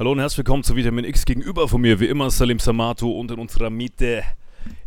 [0.00, 3.30] Hallo und herzlich willkommen zu Vitamin X gegenüber von mir, wie immer Salim Samato und
[3.32, 4.24] in unserer Mitte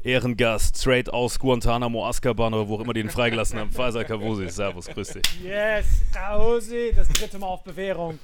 [0.04, 4.50] Ehrengast, straight aus Guantanamo, Azkaban oder wo auch immer die ihn freigelassen haben, Faisal Kavusi.
[4.50, 5.22] Servus, grüß dich.
[5.44, 8.18] Yes, Kausi, das dritte Mal auf Bewährung.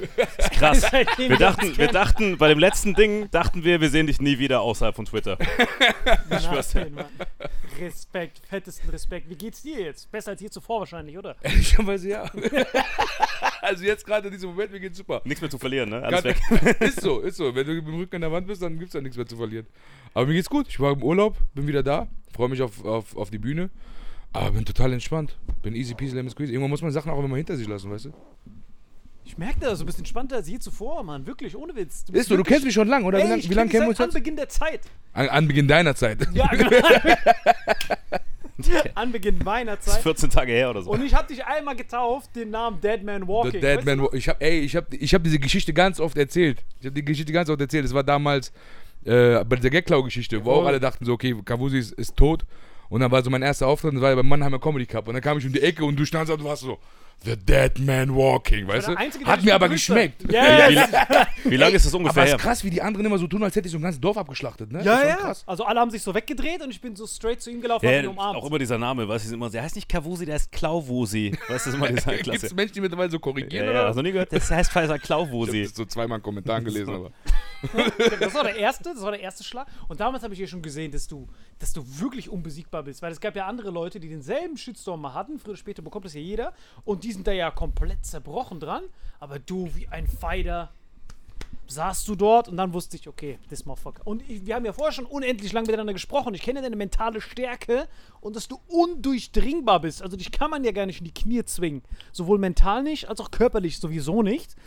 [0.57, 0.81] Krass.
[0.91, 4.19] Seitdem Wir das dachten, wir dachten, bei dem letzten Ding dachten wir, wir sehen dich
[4.19, 5.37] nie wieder außerhalb von Twitter.
[6.31, 6.89] Ich schwör's dir.
[7.79, 9.29] Respekt, fettesten Respekt.
[9.29, 10.11] Wie geht's dir jetzt?
[10.11, 11.35] Besser als je zuvor wahrscheinlich, oder?
[11.43, 12.23] Ehrlicherweise ja.
[13.61, 15.21] also jetzt gerade in diesem Moment, mir geht's super.
[15.25, 16.01] Nichts mehr zu verlieren, ne?
[16.01, 16.39] Alles weg.
[16.79, 17.53] ist so, ist so.
[17.55, 19.37] Wenn du mit dem Rücken an der Wand bist, dann gibt's da nichts mehr zu
[19.37, 19.67] verlieren.
[20.13, 20.67] Aber mir geht's gut.
[20.67, 23.69] Ich war im Urlaub, bin wieder da, freue mich auf, auf, auf die Bühne.
[24.31, 25.37] Aber bin total entspannt.
[25.63, 26.53] Bin easy peasy lemon squeezy.
[26.53, 28.13] Irgendwann muss man Sachen auch immer hinter sich lassen, weißt du?
[29.29, 31.27] Ich merke das, du bist entspannter als je zuvor, Mann.
[31.27, 32.03] Wirklich, ohne Witz.
[32.03, 33.19] Du bist Ist so, du kennst mich schon lang, oder?
[33.19, 34.07] Ey, wie lange lang kenn kennen wir uns jetzt?
[34.07, 34.81] Anbeginn der Zeit.
[35.13, 36.27] An, an Beginn deiner Zeit.
[36.33, 36.71] Ja, genau.
[38.95, 40.01] Anbeginn meiner Das ist Zeit.
[40.01, 40.89] 14 Tage her oder so.
[40.89, 43.51] Und ich habe dich einmal getauft, den Namen Dead Man Walking.
[43.51, 44.07] The Dead Man.
[44.13, 46.63] Ich hab, ey, ich hab, ich hab diese Geschichte ganz oft erzählt.
[46.79, 47.85] Ich hab die Geschichte ganz oft erzählt.
[47.85, 48.51] Es war damals
[49.05, 52.47] äh, bei dieser Gagklau-Geschichte, wo auch alle dachten so, okay, Kavusi ist, ist tot.
[52.89, 55.07] Und dann war so mein erster Auftritt, das war ja beim Mannheimer Comedy Cup.
[55.07, 56.79] Und dann kam ich um die Ecke und du standst da und du warst so,
[57.25, 59.01] The Dead Man Walking, weißt Der du?
[59.01, 60.23] Einzige, Hat mir aber geschmeckt.
[60.31, 60.89] Yes.
[61.43, 62.35] Wie, wie lange ist das Aber ungefähr es her?
[62.37, 64.17] ist krass, wie die anderen immer so tun, als hätte ich so ein ganzes Dorf
[64.17, 64.81] abgeschlachtet, ne?
[64.83, 65.15] Ja, ja.
[65.17, 65.43] krass.
[65.45, 67.91] Also alle haben sich so weggedreht und ich bin so straight zu ihm gelaufen Ja,
[67.91, 68.37] und hab ihn ja, umarmt.
[68.37, 71.31] auch immer dieser Name, weißt du, immer, der heißt nicht Kavusi, der heißt Klauwusi.
[71.31, 72.55] Weißt du, das ist immer dieser Gibt es Klasse.
[72.55, 73.87] Menschen, die mittlerweile so Ja, korrigieren, ja, oder?
[73.89, 74.31] hast du nie gehört?
[74.31, 77.11] Das heißt Faisal Ich hab das so zweimal in Kommentaren gelesen, aber.
[78.21, 79.67] Das war der erste, das war der erste Schlag.
[79.89, 81.27] Und damals habe ich ja schon gesehen, dass du,
[81.59, 83.01] dass du wirklich unbesiegbar bist.
[83.01, 85.39] Weil es gab ja andere Leute, die denselben Shitstorm mal hatten.
[85.39, 86.53] Früher oder später bekommt das ja jeder.
[86.85, 88.83] Und die sind da ja komplett zerbrochen dran.
[89.19, 90.71] Aber du, wie ein Fighter,
[91.69, 94.05] saßt du dort und dann wusste ich, okay, this motherfucker.
[94.05, 96.33] Und ich, wir haben ja vorher schon unendlich lang miteinander gesprochen.
[96.33, 97.87] Ich kenne deine mentale Stärke
[98.21, 100.01] und dass du undurchdringbar bist.
[100.01, 101.83] Also dich kann man ja gar nicht in die Knie zwingen.
[102.11, 104.55] Sowohl mental nicht, als auch körperlich sowieso nicht.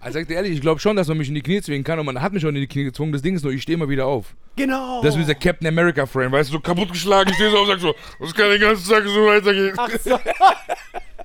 [0.00, 1.98] Also sag dir ehrlich, ich glaube schon, dass man mich in die Knie zwingen kann
[1.98, 3.10] und man hat mich schon in die Knie gezwungen.
[3.10, 4.36] Das Ding ist nur, ich stehe immer wieder auf.
[4.54, 5.02] Genau.
[5.02, 7.68] Das ist wie dieser Captain America Frame, weißt du, so kaputtgeschlagen, ich stehe so auf
[7.68, 9.74] und sag so, das kann den ganzen Tag so weitergehen.
[9.76, 10.18] Ach so.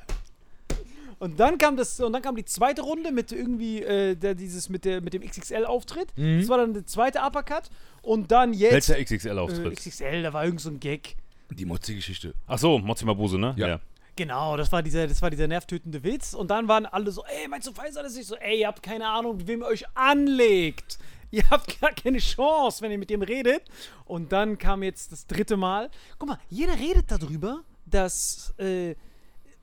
[1.24, 4.68] Und dann kam das, und dann kam die zweite Runde mit irgendwie äh, der, dieses
[4.68, 6.10] mit der mit dem XXL-Auftritt.
[6.18, 7.70] Das war dann der zweite Uppercut.
[8.02, 8.90] Und dann jetzt.
[8.90, 9.78] Welcher äh, XXL-Auftritt?
[9.78, 11.16] XXL, da war irgend so ein Gag.
[11.50, 12.34] Die Motzi-Geschichte.
[12.46, 13.54] Ach so, Mozzi Mabuse, ne?
[13.56, 13.80] Ja.
[14.18, 16.34] Genau, das war dieser, das war dieser nervtötende Witz.
[16.34, 18.84] Und dann waren alle so, ey, meinst du Pfizer das nicht so, ey, ihr habt
[18.84, 21.00] keine Ahnung, mit wem ihr euch anlegt.
[21.32, 23.64] Ihr habt gar keine Chance, wenn ihr mit dem redet.
[24.06, 25.90] Und dann kam jetzt das dritte Mal.
[26.20, 28.94] Guck mal, jeder redet darüber, dass, äh,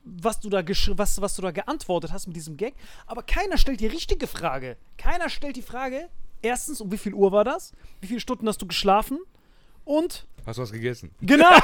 [0.05, 2.75] was du da was, was du da geantwortet hast mit diesem Gag.
[3.07, 4.77] Aber keiner stellt die richtige Frage.
[4.97, 6.09] Keiner stellt die Frage,
[6.43, 7.73] erstens, um wie viel Uhr war das?
[8.01, 9.19] Wie viele Stunden hast du geschlafen?
[9.85, 11.11] Und Hast du was gegessen?
[11.21, 11.51] Genau.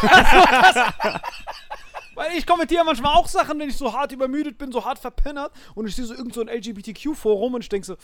[2.14, 5.52] Weil ich kommentiere manchmal auch Sachen, wenn ich so hart übermüdet bin, so hart verpennert
[5.74, 7.96] und ich sehe so irgend so ein LGBTQ-Forum und ich denke so,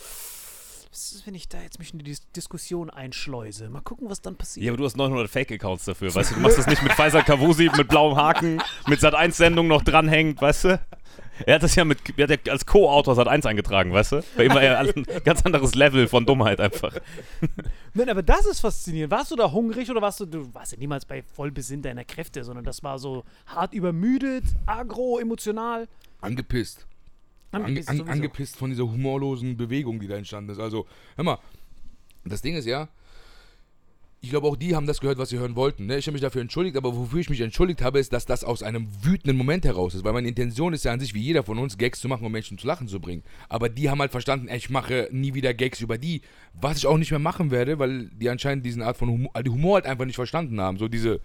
[0.93, 3.67] was ist, wenn ich da jetzt mich in die Dis Diskussion einschleuse?
[3.67, 4.63] Mal gucken, was dann passiert.
[4.63, 6.35] Ja, aber du hast 900 Fake-Accounts dafür, weißt du?
[6.35, 10.65] Du machst das nicht mit Pfizer Kavusi, mit blauem Haken, mit Sat1-Sendung noch dranhängt, weißt
[10.65, 10.79] du?
[11.47, 14.23] Er hat das ja mit, er hat ja als Co-Autor Sat1 eingetragen, weißt du?
[14.35, 16.95] Weil immer er ein ganz anderes Level von Dummheit einfach.
[17.95, 19.11] Nein, aber das ist faszinierend.
[19.11, 22.43] Warst du da hungrig oder warst du, du warst ja niemals bei Vollbesinn deiner Kräfte,
[22.43, 25.87] sondern das war so hart übermüdet, agro, emotional.
[26.21, 26.85] Angepisst.
[27.53, 30.59] Ange Angepisst an, angepisst von dieser humorlosen Bewegung, die da entstanden ist.
[30.59, 30.85] Also,
[31.15, 31.39] hör mal,
[32.25, 32.89] das Ding ist ja,
[34.23, 35.85] ich glaube auch die haben das gehört, was sie hören wollten.
[35.85, 35.97] Ne?
[35.97, 38.63] Ich habe mich dafür entschuldigt, aber wofür ich mich entschuldigt habe, ist, dass das aus
[38.63, 40.05] einem wütenden Moment heraus ist.
[40.05, 42.31] Weil meine Intention ist ja an sich, wie jeder von uns, Gags zu machen, um
[42.31, 43.23] Menschen zu lachen zu bringen.
[43.49, 46.21] Aber die haben halt verstanden, ey, ich mache nie wieder Gags über die.
[46.53, 49.49] Was ich auch nicht mehr machen werde, weil die anscheinend diesen Art von Humor, die
[49.49, 50.77] Humor halt einfach nicht verstanden haben.
[50.77, 51.19] So diese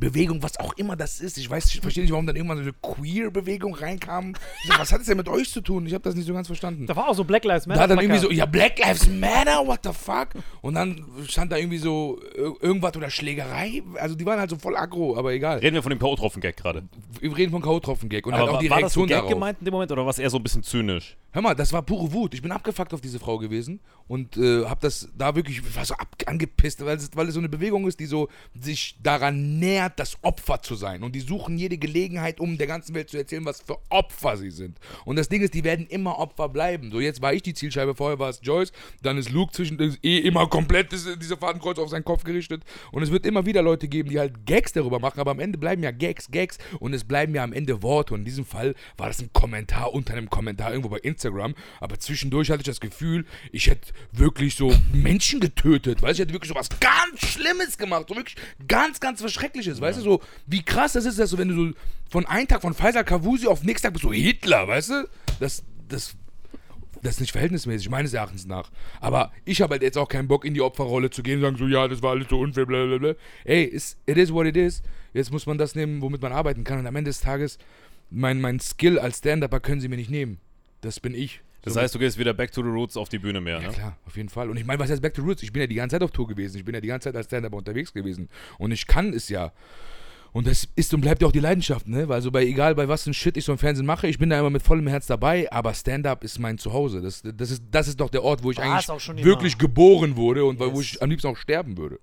[0.00, 1.38] Bewegung, was auch immer das ist.
[1.38, 4.34] Ich weiß, ich verstehe nicht, warum dann irgendwann so eine Queer-Bewegung reinkam.
[4.64, 5.86] Ich so, was hat es denn mit euch zu tun?
[5.86, 6.86] Ich habe das nicht so ganz verstanden.
[6.86, 7.80] Da war auch so Black Lives Matter.
[7.80, 10.28] Da dann irgendwie so, ja, Black Lives Matter, what the fuck?
[10.62, 13.82] Und dann stand da irgendwie so ir- irgendwas oder Schlägerei.
[13.98, 15.58] Also die waren halt so voll aggro, aber egal.
[15.58, 16.82] Reden wir von dem K.O.-Tropfen-Gag gerade.
[17.20, 19.16] Wir reden von K.O.-Tropfen-Gag und Aber halt auch die war, war das so Reaktion Gag
[19.18, 19.30] darauf.
[19.32, 21.16] gemeint in dem Moment oder war es eher so ein bisschen zynisch?
[21.32, 22.34] Hör mal, das war pure Wut.
[22.34, 25.84] Ich bin abgefuckt auf diese Frau gewesen und äh, hab das da wirklich, ich war
[25.84, 29.58] so ab, angepisst, weil es, weil es so eine Bewegung ist, die so sich daran
[29.60, 31.02] nähert, das Opfer zu sein.
[31.02, 34.50] Und die suchen jede Gelegenheit, um der ganzen Welt zu erzählen, was für Opfer sie
[34.50, 34.78] sind.
[35.04, 36.90] Und das Ding ist, die werden immer Opfer bleiben.
[36.90, 38.72] So, jetzt war ich die Zielscheibe, vorher war es Joyce,
[39.02, 42.62] dann ist Luke zwischen ist eh immer komplett diese, Fadenkreuz auf seinen Kopf gerichtet.
[42.92, 45.58] Und es wird immer wieder Leute geben, die halt Gags darüber machen, aber am Ende
[45.58, 48.14] bleiben ja Gags, Gags und es bleiben ja am Ende Worte.
[48.14, 51.54] Und in diesem Fall war das ein Kommentar unter einem Kommentar irgendwo bei Instagram.
[51.80, 56.02] Aber zwischendurch hatte ich das Gefühl, ich hätte wirklich so Menschen getötet.
[56.02, 58.06] Du, ich hätte wirklich so was ganz Schlimmes gemacht.
[58.08, 59.79] So wirklich ganz, ganz was Schreckliches.
[59.80, 61.72] Weißt du, so wie krass das ist, dass du, wenn du so
[62.10, 65.08] von einem Tag von Faisal Kavusi auf nächsten Tag bist du Hitler, weißt du?
[65.38, 66.16] Das, das
[67.02, 68.70] das ist nicht verhältnismäßig, meines Erachtens nach.
[69.00, 71.56] Aber ich habe halt jetzt auch keinen Bock, in die Opferrolle zu gehen und sagen
[71.56, 73.14] so, ja, das war alles so unfair, blablabla.
[73.44, 74.82] Ey, it is what it is.
[75.14, 76.78] Jetzt muss man das nehmen, womit man arbeiten kann.
[76.78, 77.58] Und am Ende des Tages,
[78.10, 80.40] mein, mein Skill als Stand-Upper können sie mir nicht nehmen.
[80.82, 81.40] Das bin ich.
[81.62, 83.68] Das So- heißt, du gehst wieder back to the roots auf die Bühne mehr, ja,
[83.68, 83.74] ne?
[83.74, 84.48] klar, auf jeden Fall.
[84.50, 85.42] Und ich meine, was heißt Back to Roots?
[85.42, 86.56] Ich bin ja die ganze Zeit auf Tour gewesen.
[86.56, 88.28] Ich bin ja die ganze Zeit als Stand-Up unterwegs gewesen.
[88.58, 89.52] Und ich kann es ja.
[90.32, 92.08] Und das ist und bleibt ja auch die Leidenschaft, ne?
[92.08, 94.16] Weil so bei, egal bei was für ein Shit ich so im Fernsehen mache, ich
[94.16, 97.00] bin da immer mit vollem Herz dabei, aber Stand-Up ist mein Zuhause.
[97.02, 99.26] Das, das, ist, das ist doch der Ort, wo ich War es auch schon eigentlich
[99.26, 100.80] wirklich geboren wurde und wo Yes.
[100.80, 101.98] ich am liebsten auch sterben würde.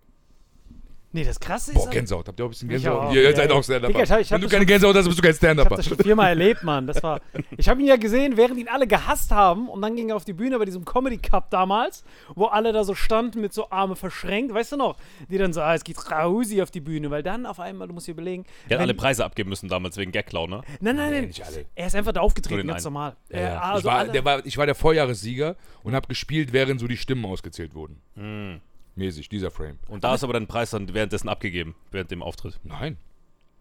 [1.14, 1.76] Nee, das krasse ist.
[1.78, 2.28] Boah, aber- Gänsehaut.
[2.28, 3.06] Habt ihr auch ein bisschen Ich Gänsehaut?
[3.08, 3.56] auch, ihr ja, seid ja.
[3.56, 3.88] auch Stand-Upper.
[3.94, 5.38] Digga, ich hab- ich hab Wenn du das keine Gänsehaut hast, bist du kein Ich
[5.38, 5.76] habe Stand-Upper.
[5.78, 6.86] das schon viermal erlebt, Mann.
[6.86, 7.22] Das war.
[7.58, 9.70] Ich habe ihn ja gesehen, während ihn alle gehasst haben.
[9.70, 12.04] Und dann ging er auf die Bühne bei diesem Comedy Cup damals,
[12.36, 14.54] wo alle da so standen mit so Arme verschränkt.
[14.54, 14.98] Weißt du noch?
[15.30, 17.10] Die dann so, ah, es geht Rausi auf die Bühne.
[17.10, 18.46] Weil dann auf einmal, du musst dir überlegen.
[18.70, 20.62] Der hat alle Preise abgeben müssen damals wegen Gagklau, ne?
[20.82, 21.26] Nein, nein, nein.
[21.28, 21.66] nicht alle.
[21.74, 22.94] Er ist einfach da aufgetreten, ganz einen.
[22.94, 23.16] normal.
[23.30, 23.60] Ja, ja.
[23.62, 26.98] also ich, war, der war, ich war der Vorjahressieger und habe gespielt, während so die
[26.98, 28.02] Stimmen ausgezählt wurden.
[28.16, 28.60] Hm.
[28.98, 29.80] Mäßig, dieser Frame.
[29.88, 32.60] Und da hast du aber deinen Preis dann währenddessen abgegeben, während dem Auftritt.
[32.64, 32.98] Nein.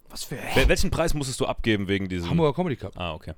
[0.08, 0.36] Was für.
[0.54, 2.30] Wel welchen Preis musstest du abgeben wegen diesem.
[2.30, 2.92] Hamburger Comedy Cup.
[2.96, 3.34] Ah, okay.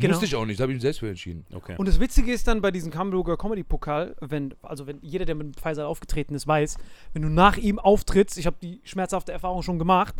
[0.00, 0.12] Genau.
[0.14, 1.44] Musste ich auch nicht, da habe ich mich selbst für entschieden.
[1.52, 1.74] okay.
[1.76, 5.60] Und das Witzige ist dann bei diesem Hamburger Comedy-Pokal, wenn, also wenn jeder, der mit
[5.60, 6.78] Pfizer aufgetreten ist, weiß,
[7.12, 10.14] wenn du nach ihm auftrittst, ich habe die schmerzhafte Erfahrung schon gemacht,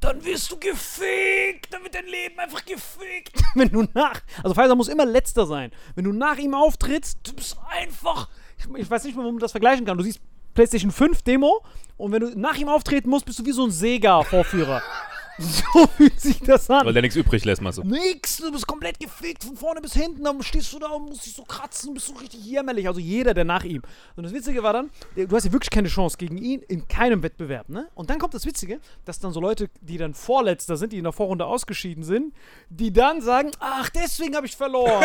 [0.00, 3.42] dann wirst du gefickt, dann wird dein Leben einfach gefickt.
[3.54, 5.70] wenn du nach, also Pfizer muss immer letzter sein.
[5.94, 9.40] Wenn du nach ihm auftrittst, du bist einfach, ich, ich weiß nicht mehr, wo man
[9.40, 9.98] das vergleichen kann.
[9.98, 10.20] Du siehst
[10.56, 11.62] PlayStation 5 Demo
[11.96, 14.82] und wenn du nach ihm auftreten musst, bist du wie so ein Sega-Vorführer.
[15.38, 16.86] so fühlt sich das an.
[16.86, 17.82] Weil der nichts übrig lässt, meinst du?
[17.82, 21.26] Nix, du bist komplett gefickt von vorne bis hinten, dann stehst du da und musst
[21.26, 22.88] dich so kratzen, bist so richtig jämmerlich.
[22.88, 23.82] Also jeder, der nach ihm.
[24.16, 27.22] Und das Witzige war dann, du hast ja wirklich keine Chance gegen ihn in keinem
[27.22, 27.88] Wettbewerb, ne?
[27.94, 31.04] Und dann kommt das Witzige, dass dann so Leute, die dann Vorletzter sind, die in
[31.04, 32.32] der Vorrunde ausgeschieden sind,
[32.70, 35.04] die dann sagen, ach, deswegen habe ich verloren.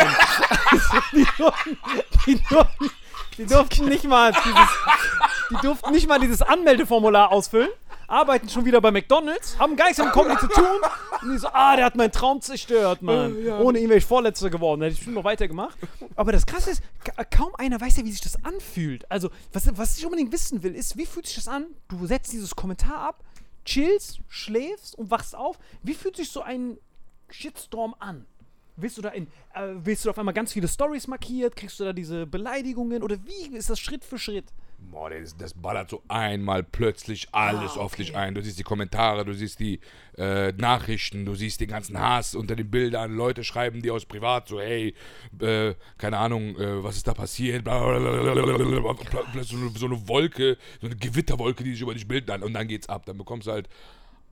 [0.70, 1.78] also, die, durften,
[2.26, 2.90] die, durften,
[3.38, 4.68] die durften nicht mal dieses,
[5.50, 7.68] die durften nicht mal dieses Anmeldeformular ausfüllen.
[8.08, 10.64] arbeiten schon wieder bei McDonalds, haben gar nichts mit Comedy zu tun.
[11.22, 13.34] Und die so, ah, der hat meinen Traum zerstört, Mann.
[13.60, 14.82] Ohne ihn wäre ich Vorletzter geworden.
[14.82, 15.76] Hätte ich bestimmt noch weitergemacht.
[16.14, 19.10] Aber das Krasse ist, ka- kaum einer weiß ja, wie sich das anfühlt.
[19.10, 21.64] Also, was, was ich unbedingt wissen will, ist, wie fühlt sich das an?
[21.88, 23.24] Du setzt dieses Kommentar ab,
[23.64, 25.58] chillst, schläfst und wachst auf.
[25.82, 26.76] Wie fühlt sich so ein
[27.30, 28.26] Shitstorm an?
[28.82, 31.54] Willst du da in, äh, willst du auf einmal ganz viele Stories markiert?
[31.54, 33.02] Kriegst du da diese Beleidigungen?
[33.04, 34.46] Oder wie ist das Schritt für Schritt?
[34.90, 38.18] Boah, das, das ballert so einmal plötzlich alles Ah, auf dich okay.
[38.18, 38.34] ein.
[38.34, 39.78] Du siehst die Kommentare, du siehst die
[40.18, 43.14] äh, Nachrichten, du siehst den ganzen Hass unter den Bildern.
[43.14, 44.94] Leute schreiben dir aus privat so, hey,
[45.40, 47.64] äh, keine Ahnung, äh, was ist da passiert?
[47.64, 52.42] Plötzlich so eine, so eine Wolke, so eine Gewitterwolke, die sich über dich bildet.
[52.42, 53.06] Und dann geht's ab.
[53.06, 53.68] Dann bekommst du halt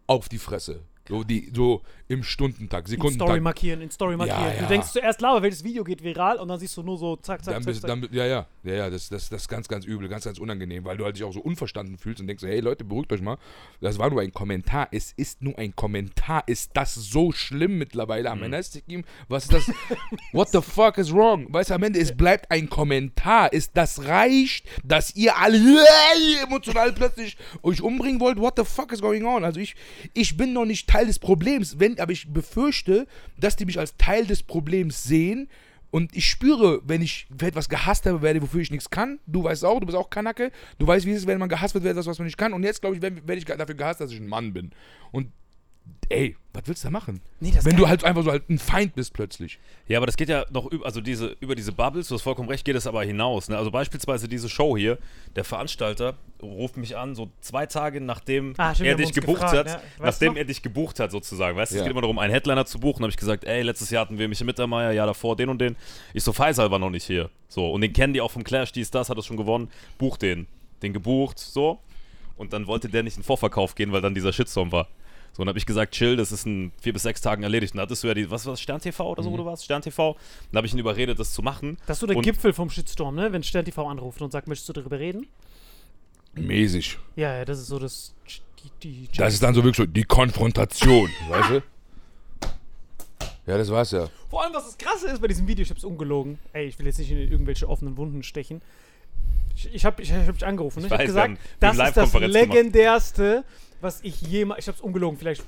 [0.08, 0.80] auf die Fresse.
[1.08, 3.42] So, die, so im Stundentakt, In Story Sekundentakt.
[3.42, 4.54] markieren, in Story markieren.
[4.54, 4.60] ja.
[4.62, 7.44] Du denkst zuerst, Lava, welches Video geht viral und dann siehst du nur so zack,
[7.44, 7.88] zack, Dann zack, bist, zack.
[7.88, 10.84] dann, ja, ja, ja, ja, das, das, das ist ganz, ganz übel, ganz, ganz unangenehm,
[10.84, 13.38] weil du halt dich auch so unverstanden fühlst und denkst, hey Leute, beruhigt euch mal.
[13.80, 14.88] Das war nur ein Kommentar.
[14.92, 16.42] Es ist nur ein Kommentar.
[16.46, 18.30] Ist das so schlimm mittlerweile?
[18.30, 19.70] Am Ende ist ihm, was ist das?
[20.32, 21.46] What the fuck is wrong?
[21.52, 23.52] Weißt du, am Ende, es bleibt ein Kommentar.
[23.52, 25.58] Ist das reicht, dass ihr alle
[26.42, 28.38] emotional plötzlich euch umbringen wollt?
[28.38, 29.44] What the fuck is going on?
[29.44, 29.76] Also ich,
[30.14, 33.06] ich bin noch nicht Teil des Problems, wenn, aber ich befürchte,
[33.38, 35.48] dass die mich als Teil des Problems sehen
[35.92, 39.20] und ich spüre, wenn ich für etwas gehasst habe, werde, wofür ich nichts kann.
[39.26, 40.50] Du weißt auch, du bist auch Kanacke.
[40.78, 42.52] Du weißt, wie es ist, wenn man gehasst wird, für etwas, was man nicht kann.
[42.52, 44.72] Und jetzt, glaube ich, werde werd ich dafür gehasst, dass ich ein Mann bin.
[45.12, 45.28] Und
[46.08, 47.20] ey, was willst du da machen?
[47.38, 49.60] Nee, das wenn du halt einfach so halt ein Feind bist plötzlich.
[49.86, 52.48] Ja, aber das geht ja noch über, also diese, über diese Bubbles, du hast vollkommen
[52.48, 53.48] recht, geht es aber hinaus.
[53.48, 53.56] Ne?
[53.56, 54.98] Also beispielsweise diese Show hier,
[55.36, 59.70] der Veranstalter ruft mich an, so zwei Tage nachdem Ah, stimmt, er dich gebucht gefragt,
[59.70, 61.82] hat, du nachdem er dich gebucht hat sozusagen, weißt du, Ja.
[61.82, 64.18] es geht immer darum, einen Headliner zu buchen, habe ich gesagt, ey, letztes Jahr hatten
[64.18, 65.76] wir Michael Mittermeier, ja davor den und den.
[66.14, 67.30] Ich so, Faisal war noch nicht hier.
[67.48, 70.16] So, und den kennen die auch vom Clash, dies, das, hat es schon gewonnen, buch
[70.16, 70.46] den.
[70.82, 71.78] Den gebucht, so.
[72.36, 74.88] Und dann wollte der nicht in den Vorverkauf gehen, weil dann dieser Shitstorm war.
[75.32, 77.72] So, und habe ich gesagt, chill, das ist in vier bis sechs Tagen erledigt.
[77.74, 79.44] Und da hattest du ja die, was war das, Stern TV oder so, wo du
[79.44, 79.64] warst?
[79.64, 80.16] Stern TV.
[80.50, 81.78] Dann habe ich ihn überredet, das zu machen.
[81.86, 83.32] Das ist so der Und- Gipfel vom Shitstorm, ne?
[83.32, 85.26] Wenn Stern TV anruft und sagt, möchtest du darüber reden?
[86.34, 86.98] Mäßig.
[87.16, 88.14] Ja, ja, das ist so das.
[88.82, 91.62] Die, die Das ist dann so wirklich so die Konfrontation, weißt du?
[93.46, 94.08] Ja, das war's ja.
[94.28, 96.38] Vor allem, was das Krasse ist bei diesem Video, ich hab's ungelogen.
[96.52, 98.60] Ey, ich will jetzt nicht in irgendwelche offenen Wunden stechen.
[99.56, 100.80] Ich, ich hab, ich, ich hab dich angerufen.
[100.80, 100.86] Ne?
[100.86, 103.44] Ich, weiß, hab wir gesagt, das ist das legendärste,
[103.80, 104.60] was ich jemals.
[104.60, 105.42] Ich hab's ungelogen, vielleicht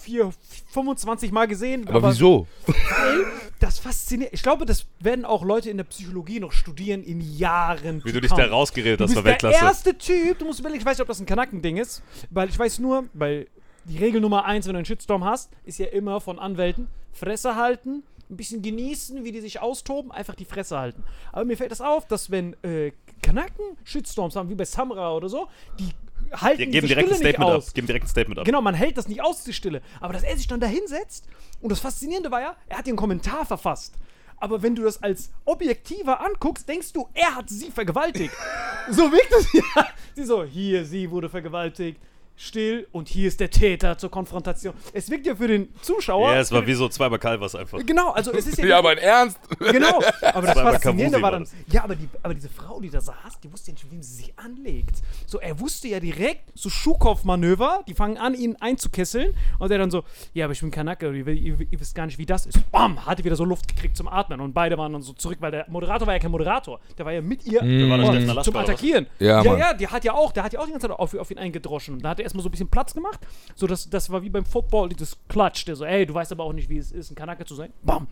[0.00, 0.32] vier,
[0.72, 1.86] 25 Mal gesehen.
[1.88, 2.46] Aber, wieso?
[2.66, 3.26] Weil
[3.58, 4.32] das fasziniert.
[4.32, 8.02] Ich glaube, das werden auch Leute in der Psychologie noch studieren in Jahren.
[8.04, 9.64] Wie du dich da rausgeredet Du hast, bist war der Weltklasse.
[9.64, 12.58] erste Typ, du musst überlegen, ich weiß nicht, ob das ein Kanackending ist, weil ich
[12.58, 13.46] weiß nur, weil
[13.84, 17.56] die Regel Nummer eins, wenn du einen Shitstorm hast, ist ja immer von Anwälten, Fresse
[17.56, 21.02] halten, ein bisschen genießen, wie die sich austoben, einfach die Fresse halten.
[21.32, 25.28] Aber mir fällt das auf, dass wenn äh, Kanaken Shitstorms haben, wie bei Samra oder
[25.28, 25.48] so,
[25.78, 25.88] die
[26.32, 27.56] halten Wir geben diese direkt ein Stille nicht Statement ab.
[27.56, 27.74] aus.
[27.74, 28.44] Geben direkt ein Statement ab.
[28.44, 29.82] Genau, man hält das nicht aus, die Stille.
[30.00, 31.26] Aber dass er sich dann da hinsetzt
[31.60, 33.94] und das Faszinierende war ja, er hat den Kommentar verfasst.
[34.36, 38.34] Aber wenn du das als objektiver anguckst, denkst du, er hat sie vergewaltigt.
[38.90, 39.86] so wirkt es ja.
[40.14, 42.00] Sie so, hier, sie wurde vergewaltigt.
[42.40, 44.72] Still und hier ist der Täter zur Konfrontation.
[44.94, 46.32] Es wirkt ja für den Zuschauer.
[46.32, 47.84] Ja, es war wie so zweimal Calvas einfach.
[47.84, 48.64] Genau, also es ist ja.
[48.70, 49.38] Ja, aber in Ernst?
[49.58, 53.40] Genau, aber das Faszinierende war dann, ja, aber, die, aber diese Frau, die da saß,
[53.42, 55.02] die wusste ja nicht, wem sie sich anlegt.
[55.26, 59.90] So, er wusste ja direkt, so Schuhkopf-Manöver, die fangen an, ihn einzukesseln und er dann
[59.90, 62.70] so, ja, aber ich bin Kanake, ihr, ihr, ihr wisst gar nicht, wie das ist.
[62.70, 65.50] Bam, hatte wieder so Luft gekriegt zum Atmen und beide waren dann so zurück, weil
[65.50, 68.56] der Moderator war ja kein Moderator, der war ja mit ihr der oh, zum?
[68.56, 69.08] Attackieren.
[69.18, 71.14] Ja, ja, ja, der hat ja auch, der hat ja auch die ganze Zeit auf,
[71.14, 71.96] auf ihn eingedroschen.
[71.96, 73.20] Und da hat er erstmal so ein bisschen Platz gemacht.
[73.54, 76.44] So, das, das war wie beim Football, dieses Klatsch, der so, ey, du weißt aber
[76.44, 77.72] auch nicht, wie es ist, ein Kanake zu sein.
[77.82, 78.06] Bam.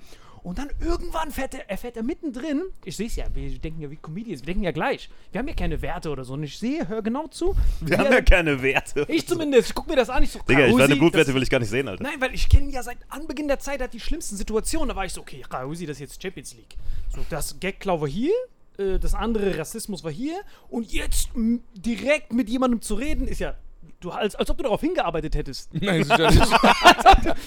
[0.45, 2.63] Und dann irgendwann fährt er, er fährt er mittendrin.
[2.85, 5.11] Ich sehe es ja, wir denken ja wie Comedians, wir denken ja gleich.
[5.33, 6.35] Wir haben ja keine Werte oder so.
[6.35, 7.57] Und ich sehe, hör genau zu.
[7.81, 9.05] Wir wie haben ja keine Werte.
[9.09, 11.43] ich zumindest, ich guck mir das an, ich so, Digga, ich deine Blutwerte das- will
[11.43, 12.03] ich gar nicht sehen, Alter.
[12.03, 14.89] Nein, weil ich kenne ihn ja seit Anbeginn der Zeit, hat die schlimmsten Situationen.
[14.91, 16.77] Da war ich so, okay, Rausi, das ist jetzt Champions League.
[17.15, 18.33] So, das Gagklau war hier,
[18.79, 21.31] äh, das andere Rassismus war hier und jetzt
[21.75, 23.55] direkt mit jemandem zu reden, ist ja,
[24.01, 25.73] du, als, als ob du darauf hingearbeitet hättest.
[25.81, 26.43] Nein, sicher nicht.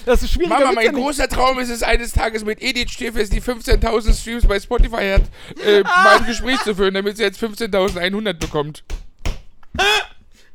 [0.06, 0.48] Das ist schwierig.
[0.50, 4.58] Mama, mein großer Traum ist es, eines Tages mit Edith Steffes, die 15.000 Streams bei
[4.60, 5.22] Spotify hat,
[5.64, 8.84] äh, mal ein Gespräch zu führen, damit sie jetzt 15.100 bekommt.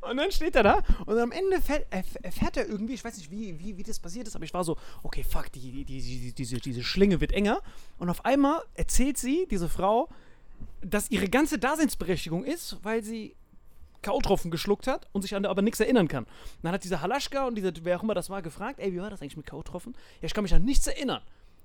[0.02, 3.18] Und dann steht er da und am Ende fährt, erf- erfährt er irgendwie, ich weiß
[3.18, 5.84] nicht, wie, wie, wie das passiert ist, aber ich war so, okay, fuck, die, die,
[5.84, 7.62] die, die, diese, diese Schlinge wird enger.
[7.98, 10.08] Und auf einmal erzählt sie, diese Frau,
[10.82, 13.36] dass ihre ganze Daseinsberechtigung ist, weil sie
[14.02, 16.24] K.O.-Tropfen geschluckt hat und sich an aber nichts erinnern kann.
[16.26, 19.02] Und dann hat dieser Halaschka und dieser, wer auch immer das war, gefragt, ey, wie
[19.02, 19.94] war das eigentlich mit K.O.-Tropfen?
[20.22, 21.22] Ja, ich kann mich an nichts erinnern.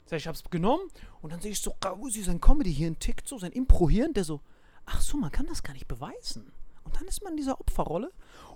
[0.06, 0.82] Sag ich, ich hab's genommen
[1.20, 4.06] und dann sehe ich so, Kausi, sein Comedy hier, ein Tick so, sein Impro hier
[4.06, 4.40] und der so,
[4.86, 6.52] ach so, man kann das gar nicht beweisen.
[6.84, 8.10] Und dann ist man in dieser Opferrolle.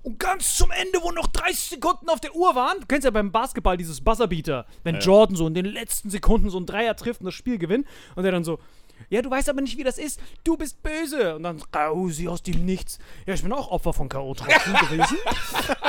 [0.06, 3.10] Und ganz zum Ende, wo noch 30 Sekunden auf der Uhr waren, du kennst ja
[3.10, 7.22] beim Basketball dieses Buzzerbeater, wenn Jordan so in den letzten Sekunden so ein Dreier trifft
[7.22, 8.60] und das Spiel gewinnt und der dann so,
[9.08, 10.20] ja, du weißt aber nicht, wie das ist.
[10.42, 11.36] Du bist böse.
[11.36, 12.98] Und dann Kausi aus dem Nichts.
[13.26, 15.18] Ja, ich bin auch Opfer von K.O.-Tropfen gewesen.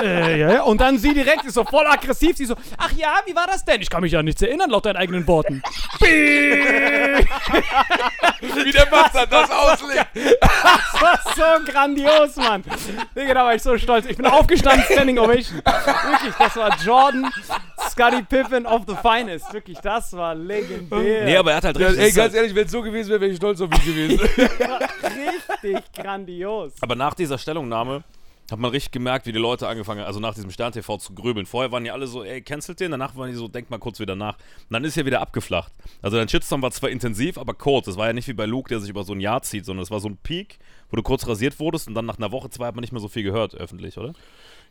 [0.01, 0.63] äh, ja, ja.
[0.63, 2.37] Und dann sie direkt ist so voll aggressiv.
[2.37, 3.81] Sie so, ach ja, wie war das denn?
[3.81, 5.63] Ich kann mich ja nichts erinnern, laut deinen eigenen Worten.
[8.39, 10.07] Wie der Bastard das auslegt.
[10.67, 12.63] Das war so grandios, Mann.
[13.15, 14.05] Digga, da war ich so stolz.
[14.09, 15.57] Ich bin aufgestanden, Standing Ovation.
[15.63, 17.29] Wirklich, das war Jordan,
[17.89, 19.51] Scotty Pippen of the Finest.
[19.53, 21.25] Wirklich, das war legendär.
[21.25, 21.99] Nee, aber er hat halt Ja, recht.
[21.99, 24.19] ey, ganz ehrlich, wenn es so gewesen wäre, wäre ich stolz auf mich gewesen.
[25.63, 26.73] Richtig grandios.
[26.81, 28.03] aber nach dieser Stellungnahme
[28.49, 31.13] hat man richtig gemerkt, wie die Leute angefangen haben, also nach diesem Stern TV zu
[31.13, 31.45] grübeln.
[31.45, 33.99] Vorher waren die alle so, ey, cancelt den, danach waren die so, denk mal kurz
[33.99, 34.37] wieder nach.
[34.37, 35.73] Und dann ist er wieder abgeflacht.
[36.01, 37.87] Also dein Shitstorm war zwar intensiv, aber kurz.
[37.87, 39.83] Das war ja nicht wie bei Luke, der sich über so ein Jahr zieht, sondern
[39.83, 42.49] es war so ein Peak, wo du kurz rasiert wurdest und dann nach einer Woche,
[42.49, 44.13] zwei hat man nicht mehr so viel gehört, öffentlich, oder?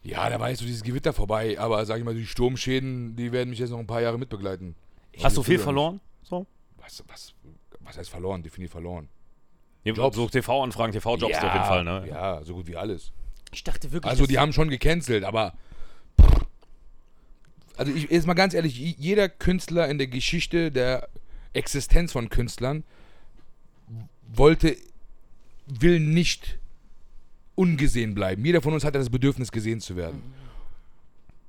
[0.02, 1.58] ja, da war jetzt so dieses Gewitter vorbei.
[1.58, 4.74] Aber sag ich mal, die Sturmschäden, die werden mich jetzt noch ein paar Jahre mitbegleiten.
[5.22, 5.62] Hast du viel Ja.
[5.62, 6.00] verloren?
[6.22, 6.46] So?
[6.78, 7.34] Was, was,
[7.80, 8.42] was heißt verloren?
[8.42, 9.08] Definitiv verloren.
[9.84, 10.16] Ja, Jobs.
[10.16, 12.06] So TV-Anfragen, TV-Jobs ja, auf jeden Fall, ne?
[12.08, 13.12] Ja, so gut wie alles.
[13.52, 15.54] Ich dachte wirklich, Also die haben schon gecancelt, aber
[17.76, 21.08] also ich jetzt mal ganz ehrlich, jeder Künstler in der Geschichte der
[21.52, 22.84] Existenz von Künstlern
[24.28, 24.76] wollte
[25.66, 26.58] will nicht
[27.54, 28.44] ungesehen bleiben.
[28.44, 30.22] Jeder von uns hat ja das Bedürfnis gesehen zu werden.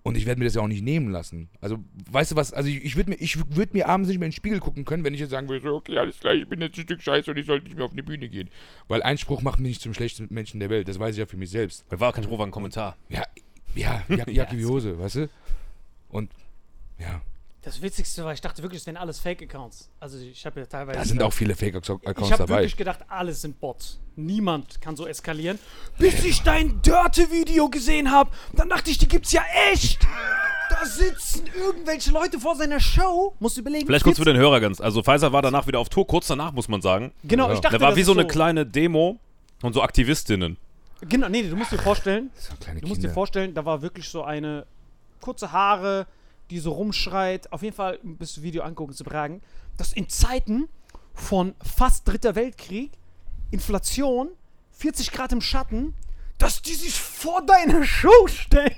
[0.08, 1.50] Und ich werde mir das ja auch nicht nehmen lassen.
[1.60, 4.28] Also, weißt du was, also ich, ich würde mir, ich würd mir abends nicht mehr
[4.28, 6.62] in den Spiegel gucken können, wenn ich jetzt sagen würde, okay, alles klar, ich bin
[6.62, 8.50] jetzt ein Stück Scheiße und ich sollte nicht mehr auf die Bühne gehen.
[8.88, 11.26] Weil ein Spruch macht mich nicht zum schlechtesten Menschen der Welt, das weiß ich ja
[11.26, 11.84] für mich selbst.
[11.90, 12.96] War kein Spruch, war ein Kommentar.
[13.10, 13.24] Ja,
[13.76, 15.30] ja, Jack, Jacke wie Hose, weißt du?
[16.08, 16.32] Und
[17.00, 17.22] ja,
[17.68, 19.90] Das Witzigste war, ich dachte wirklich, es wären alles Fake-Accounts.
[20.00, 20.98] Also ich habe ja teilweise.
[21.00, 22.50] da sind auch viele Ich Fake-Accounts habe dabei.
[22.62, 24.00] wirklich gedacht, alles sind Bots.
[24.16, 25.60] Niemand kann so eskalieren.
[26.00, 29.42] Bis ich dein Dörte-Video gesehen habe, dann dachte ich, die gibt's ja
[29.74, 30.00] echt.
[30.70, 33.36] Da sitzen irgendwelche Leute vor seiner Show.
[33.40, 33.86] Musst du überlegen.
[33.86, 34.80] Vielleicht kurz für 40 den Hörer ganz.
[34.80, 37.12] Also Pfizer war danach wieder auf Tour, kurz danach muss man sagen.
[37.26, 37.54] Genau, Ja.
[37.54, 39.20] ich dachte, Da war das wie so eine kleine Demo
[39.62, 40.56] und so Aktivistinnen.
[41.02, 43.14] Genau, nee, du musst dir vorstellen, So kleine du musst dir Kinder.
[43.14, 44.66] vorstellen, da war wirklich so eine
[45.20, 46.08] kurze Haare,
[46.50, 47.52] die so rumschreit.
[47.52, 49.42] Auf jeden Fall, bis Video angucken zu Bragen,
[49.78, 50.70] dass in Zeiten
[51.14, 52.92] von fast dritter Weltkrieg,
[53.52, 54.30] Inflation,
[54.72, 55.94] 40 Grad im Schatten,
[56.38, 58.76] dass die sich vor deine Show stellen,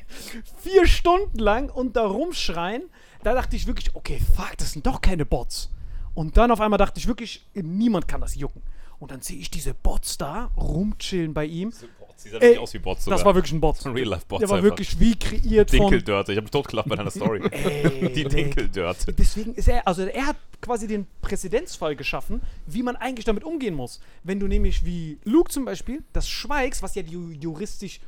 [0.62, 2.84] vier Stunden lang und da rumschreien.
[3.24, 5.70] Da dachte ich wirklich, okay, fuck, das sind doch keine Bots.
[6.14, 8.62] Und dann auf einmal dachte ich wirklich, niemand kann das jucken.
[8.98, 11.74] Und dann sehe ich diese Bots da rumchillen bei ihm.
[12.20, 13.78] Sie sah wirklich aus wie Bots Das war wirklich ein Bot.
[13.86, 14.70] Real-Life-Bots Der war einfach.
[14.72, 15.80] wirklich wie kreiert von.
[15.80, 16.32] Dinkeldörte.
[16.34, 17.42] Ich habe mich totgelacht bei deiner Story.
[17.52, 18.24] Ey, Die.
[18.26, 19.14] Dinkeldörte.
[19.14, 23.74] Deswegen ist er, also er hat quasi den Präzedenzfall geschaffen, wie man eigentlich damit umgehen
[23.74, 24.02] muss.
[24.24, 28.02] Wenn du nämlich wie Luke zum Beispiel das schweigst, was ja die ju- juristisch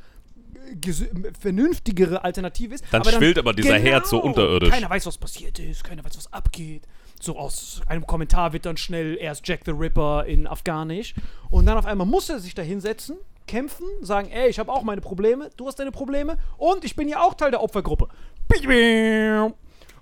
[0.76, 2.84] äh, vernünftigere Alternative ist.
[2.92, 4.70] Dann schwillt aber dieser Herd so unterirdisch.
[4.70, 6.84] Keiner weiß, was passiert ist, keiner weiß, was abgeht.
[7.20, 11.14] So aus einem Kommentar wird dann schnell erst Jack the Ripper in Afghanisch.
[11.50, 13.18] Und dann auf einmal muss er sich da hinsetzen,
[13.52, 17.10] kämpfen, sagen, ey, ich habe auch meine Probleme, du hast deine Probleme und ich bin
[17.10, 18.08] ja auch Teil der Opfergruppe.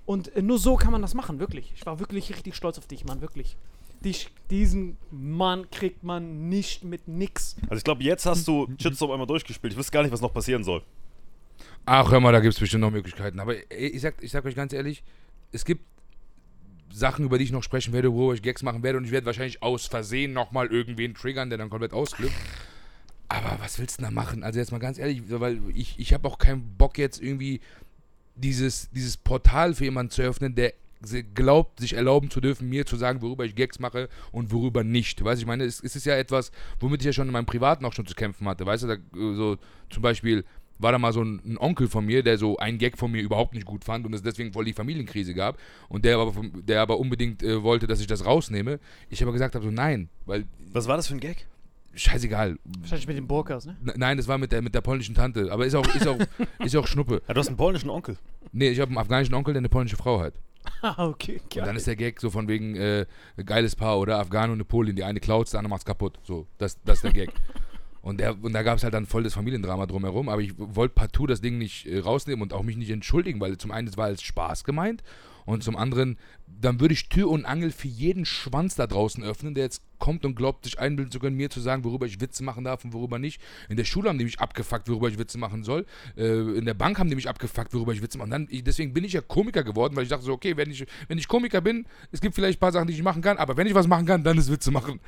[0.06, 1.72] Und äh, nur so kann man das machen, wirklich.
[1.74, 3.56] Ich war wirklich richtig stolz auf dich, Mann, wirklich.
[4.04, 7.56] Dich, diesen Mann kriegt man nicht mit nix.
[7.62, 9.72] Also ich glaube, jetzt hast du Shitstorm einmal durchgespielt.
[9.72, 10.82] Ich wüsste gar nicht, was noch passieren soll.
[11.86, 13.40] Ach, hör mal, da gibt es bestimmt noch Möglichkeiten.
[13.40, 15.02] Aber ey, ich sag, ich sag euch ganz ehrlich,
[15.50, 15.84] es gibt
[16.92, 19.26] Sachen, über die ich noch sprechen werde, wo ich Gags machen werde und ich werde
[19.26, 22.32] wahrscheinlich aus Versehen nochmal irgendwen triggern, der dann komplett ausflippt.
[23.30, 24.42] Aber was willst du da machen?
[24.42, 27.60] Also jetzt mal ganz ehrlich, weil ich, ich habe auch keinen Bock jetzt irgendwie
[28.34, 30.74] dieses, dieses Portal für jemanden zu öffnen, der
[31.34, 35.24] glaubt, sich erlauben zu dürfen, mir zu sagen, worüber ich Gags mache und worüber nicht.
[35.24, 37.46] Weißt du, ich meine, es, es ist ja etwas, womit ich ja schon in meinem
[37.46, 38.66] Privaten auch schon zu kämpfen hatte.
[38.66, 39.58] Weißt du, da, so
[39.90, 40.44] zum Beispiel
[40.80, 43.22] war da mal so ein, ein Onkel von mir, der so einen Gag von mir
[43.22, 45.56] überhaupt nicht gut fand und es deswegen voll die Familienkrise gab
[45.88, 46.34] und der aber,
[46.66, 48.80] der aber unbedingt äh, wollte, dass ich das rausnehme.
[49.08, 51.46] Ich aber gesagt habe, so nein, weil Was war das für ein Gag?
[51.94, 52.58] Scheißegal.
[52.78, 53.76] Wahrscheinlich mit den Burkas, ne?
[53.84, 56.18] N nein, das war mit der, mit der polnischen Tante, aber ist auch, ist auch,
[56.64, 57.22] ist auch Schnuppe.
[57.26, 58.16] Ja, du hast einen polnischen Onkel.
[58.52, 60.34] Nee, ich habe einen afghanischen Onkel, der eine polnische Frau hat.
[60.82, 63.06] Ah, okay, Und dann ist der Gag so von wegen äh,
[63.44, 66.18] geiles Paar oder Afghanen und eine Polin, die eine klaut, der andere macht's kaputt.
[66.22, 67.32] So, das, das ist der Gag.
[68.02, 70.94] Und, der, und da gab es halt dann voll das Familiendrama drumherum, aber ich wollte
[70.94, 73.98] partout das Ding nicht äh, rausnehmen und auch mich nicht entschuldigen, weil zum einen, es
[73.98, 75.02] war als Spaß gemeint
[75.44, 79.54] und zum anderen, dann würde ich Tür und Angel für jeden Schwanz da draußen öffnen,
[79.54, 82.42] der jetzt kommt und glaubt, sich einbilden zu können, mir zu sagen, worüber ich Witze
[82.42, 83.40] machen darf und worüber nicht.
[83.68, 85.86] In der Schule haben die mich abgefuckt, worüber ich Witze machen soll.
[86.16, 88.48] Äh, in der Bank haben die mich abgefuckt, worüber ich Witze machen.
[88.50, 91.18] Ich, deswegen bin ich ja Komiker geworden, weil ich dachte so, okay, wenn ich, wenn
[91.18, 93.66] ich Komiker bin, es gibt vielleicht ein paar Sachen, die ich machen kann, aber wenn
[93.66, 95.00] ich was machen kann, dann ist Witze machen.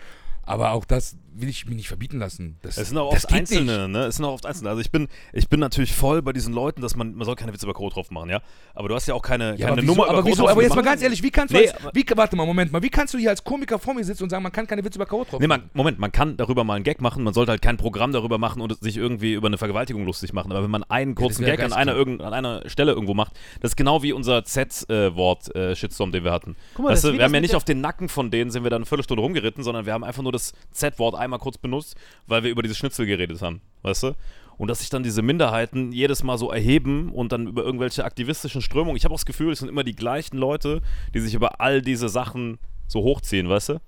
[0.45, 2.59] Aber auch das will ich mir nicht verbieten lassen.
[2.63, 3.93] Das, Es sind auch das oft Einzelne, nicht.
[3.93, 4.05] ne?
[4.07, 4.71] Es sind auch oft Einzelne.
[4.71, 7.53] Also ich bin, ich bin natürlich voll bei diesen Leuten, dass man, man soll keine
[7.53, 8.41] Witze über Kohltropf machen, ja?
[8.75, 10.63] Aber du hast ja auch keine, Ja, keine aber wieso, Nummer aber, über wieso, aber
[10.63, 12.91] jetzt mal ganz ehrlich, wie kannst du Nee, als, wie, warte mal, Moment mal, wie
[12.91, 15.07] kannst du hier als Komiker vor mir sitzen und sagen, man kann keine Witze über
[15.07, 15.25] K.O.
[15.25, 17.77] drauf Nee, man, Moment, man kann darüber mal einen Gag machen, man sollte halt kein
[17.77, 20.53] Programm darüber machen und sich irgendwie über eine Vergewaltigung lustig machen.
[20.53, 23.33] Aber wenn man einen kurzen wär Gag an einer, irgend, an einer Stelle irgendwo macht,
[23.61, 26.57] das ist genau wie unser Z-Wort äh, Shitstorm, den wir hatten.
[26.75, 28.65] Guck mal, das wie wir haben das ja nicht auf den Nacken von denen sind
[28.65, 31.97] wir dann eine Viertelstunde rumgeritten, sondern wir haben einfach nur das Z-Wort einmal kurz benutzt,
[32.27, 33.61] weil wir über dieses Schnitzel geredet haben.
[33.83, 34.17] Weißt du?
[34.59, 38.63] Und dass sich dann diese Minderheiten jedes Mal so erheben und dann über irgendwelche aktivistischen
[38.63, 38.97] Strömungen.
[38.97, 40.83] Ich habe auch das Gefühl, es sind immer die gleichen Leute,
[41.15, 43.81] die sich über all diese Sachen so hochziehen, weißt du?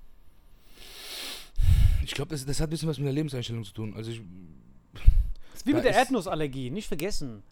[2.03, 3.93] Ich glaube, das, das hat ein bisschen was mit der Lebenseinstellung zu tun.
[3.95, 4.21] Also ich,
[4.93, 7.43] Das ist wie mit der Erdnussallergie, nicht vergessen.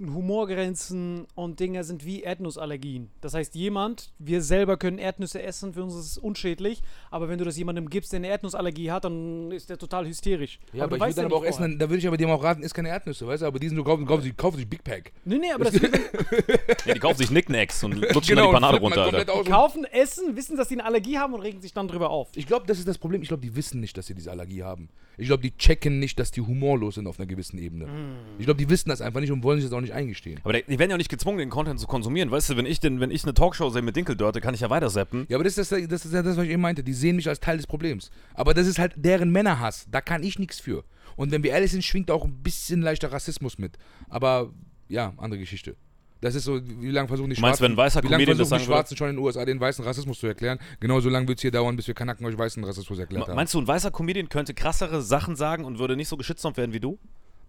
[0.00, 3.10] Humorgrenzen und Dinger sind wie Erdnussallergien.
[3.20, 7.38] Das heißt, jemand, wir selber können Erdnüsse essen, für uns ist es unschädlich, aber wenn
[7.38, 10.58] du das jemandem gibst, der eine Erdnussallergie hat, dann ist der total hysterisch.
[10.72, 11.68] ja, aber, du ich würde dann aber auch essen, vorher.
[11.70, 13.46] dann, da würde ich aber dem auch raten, isst keine Erdnüsse, weißt du?
[13.46, 15.12] Aber die sind so, kaufen, kaufen, sie, kaufen sich Big Pack.
[15.24, 15.82] Nee, nee, aber das ist
[16.84, 20.36] Ja, die kaufen sich Knickknacks und lutschen Genau, dann die Banane runter, und- kaufen, essen,
[20.36, 22.28] wissen, dass sie eine Allergie haben und regen sich dann drüber auf.
[22.34, 23.22] Ich glaube, das ist das Problem.
[23.22, 24.90] Ich glaube, die wissen nicht, dass sie diese Allergie haben.
[25.18, 27.86] Ich glaube, die checken nicht, dass die humorlos sind auf einer gewissen Ebene.
[27.86, 28.38] Mm.
[28.38, 30.40] Ich glaube, die wissen das einfach nicht und wollen sich das auch nicht eingestehen.
[30.44, 32.30] Aber die werden ja auch nicht gezwungen, den Content zu konsumieren.
[32.30, 34.70] Weißt du, wenn ich, den, wenn ich eine Talkshow sehe mit Dinkeldörte, kann ich ja
[34.70, 35.26] weiter zappen.
[35.28, 36.84] Ja, aber das ist das, das ist ja das, was ich eben meinte.
[36.84, 38.10] Die sehen mich als Teil des Problems.
[38.34, 39.86] Aber das ist halt deren Männerhass.
[39.90, 40.84] Da kann ich nichts für.
[41.16, 43.76] Und wenn wir ehrlich sind, schwingt auch ein bisschen leichter Rassismus mit.
[44.08, 44.52] Aber
[44.88, 45.76] ja, andere Geschichte.
[46.20, 48.24] Das ist so, wie lange versuchen die Du meinst, Schwarzen, wenn ein weißer wie lange
[48.24, 48.76] Comedian das versuchen die sagen?
[48.78, 50.58] Schwarzen schon in den USA den weißen Rassismus zu erklären?
[50.80, 53.36] Genauso lange wird es hier dauern, bis wir Kanaken euch weißen Rassismus erklärt haben.
[53.36, 56.72] Meinst du, ein weißer Comedian könnte krassere Sachen sagen und würde nicht so geschützt werden
[56.72, 56.98] wie du?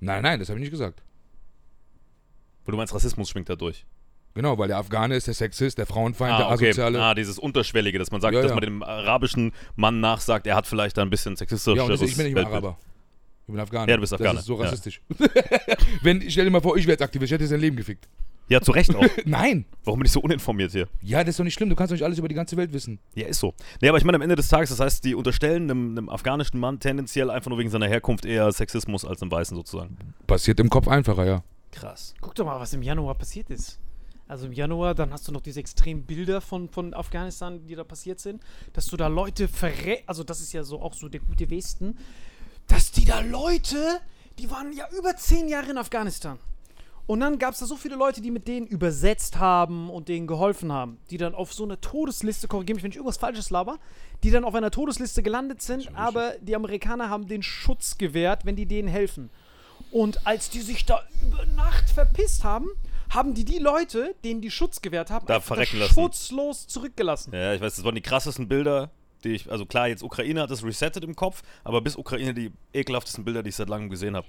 [0.02, 1.02] Nein, nein, das habe ich nicht gesagt.
[2.66, 3.86] Weil du meinst, Rassismus schwingt da durch.
[4.36, 6.68] Genau, weil der Afghane ist der Sexist, der Frauenfeind, der Ah, okay.
[6.70, 7.02] Asoziale.
[7.02, 8.56] Ah, dieses Unterschwellige, dass man sagt, Ja, dass ja.
[8.56, 12.02] man dem arabischen Mann nachsagt, er hat vielleicht da ein bisschen sexistisches Ja, und das,
[12.02, 12.64] ich bin nicht mehr Weltbild.
[12.64, 12.78] Araber.
[13.48, 13.90] Ich bin Afghaner.
[13.90, 15.02] Ja, du bist Afghaner, Das ist so rassistisch.
[16.04, 18.08] Wenn, stell dir mal vor, ich wäre jetzt Aktivist, ich hätte sein Leben gefickt.
[18.50, 19.06] Ja, zu Recht auch.
[19.26, 19.66] Nein.
[19.84, 20.88] Warum bin ich so uninformiert hier?
[21.02, 21.70] Ja, das ist doch nicht schlimm.
[21.70, 23.00] Du kannst doch nicht alles über die ganze Welt wissen.
[23.14, 23.54] Ja, ist so.
[23.80, 26.60] Nee, aber ich meine, am Ende des Tages, das heißt, die unterstellen einem, einem afghanischen
[26.60, 29.98] Mann tendenziell einfach nur wegen seiner Herkunft eher Sexismus als einem Weißen sozusagen.
[30.26, 31.44] Passiert im Kopf einfacher, ja.
[31.72, 32.16] Krass.
[32.22, 33.80] Guck doch mal, was im Januar passiert ist.
[34.28, 37.84] Also im Januar, dann hast du noch diese extremen Bilder von, von Afghanistan, die da
[37.84, 38.42] passiert sind,
[38.74, 40.04] dass du da Leute verrä...
[40.08, 41.98] Also das ist ja so auch so der gute Westen,
[42.68, 44.00] dass die da Leute,
[44.38, 46.38] die waren ja über zehn Jahre in Afghanistan.
[47.10, 50.28] Und dann gab es da so viele Leute, die mit denen übersetzt haben und denen
[50.28, 53.80] geholfen haben, die dann auf so einer Todesliste, korrigiere mich, wenn ich irgendwas Falsches laber,
[54.22, 58.56] die dann auf einer Todesliste gelandet sind, aber die Amerikaner haben den Schutz gewährt, wenn
[58.56, 59.32] die denen helfen.
[59.90, 62.68] Und als die sich da über Nacht verpisst haben,
[63.10, 65.96] haben die die Leute, denen die Schutz gewährt haben, Da verrecken lassen.
[65.96, 67.34] schutzlos zurückgelassen.
[67.34, 68.92] Ja, ich weiß, das waren die krassesten Bilder,
[69.24, 72.52] die ich, also klar, jetzt Ukraine hat das resettet im Kopf, aber bis Ukraine die
[72.72, 74.28] ekelhaftesten Bilder, die ich seit langem gesehen habe.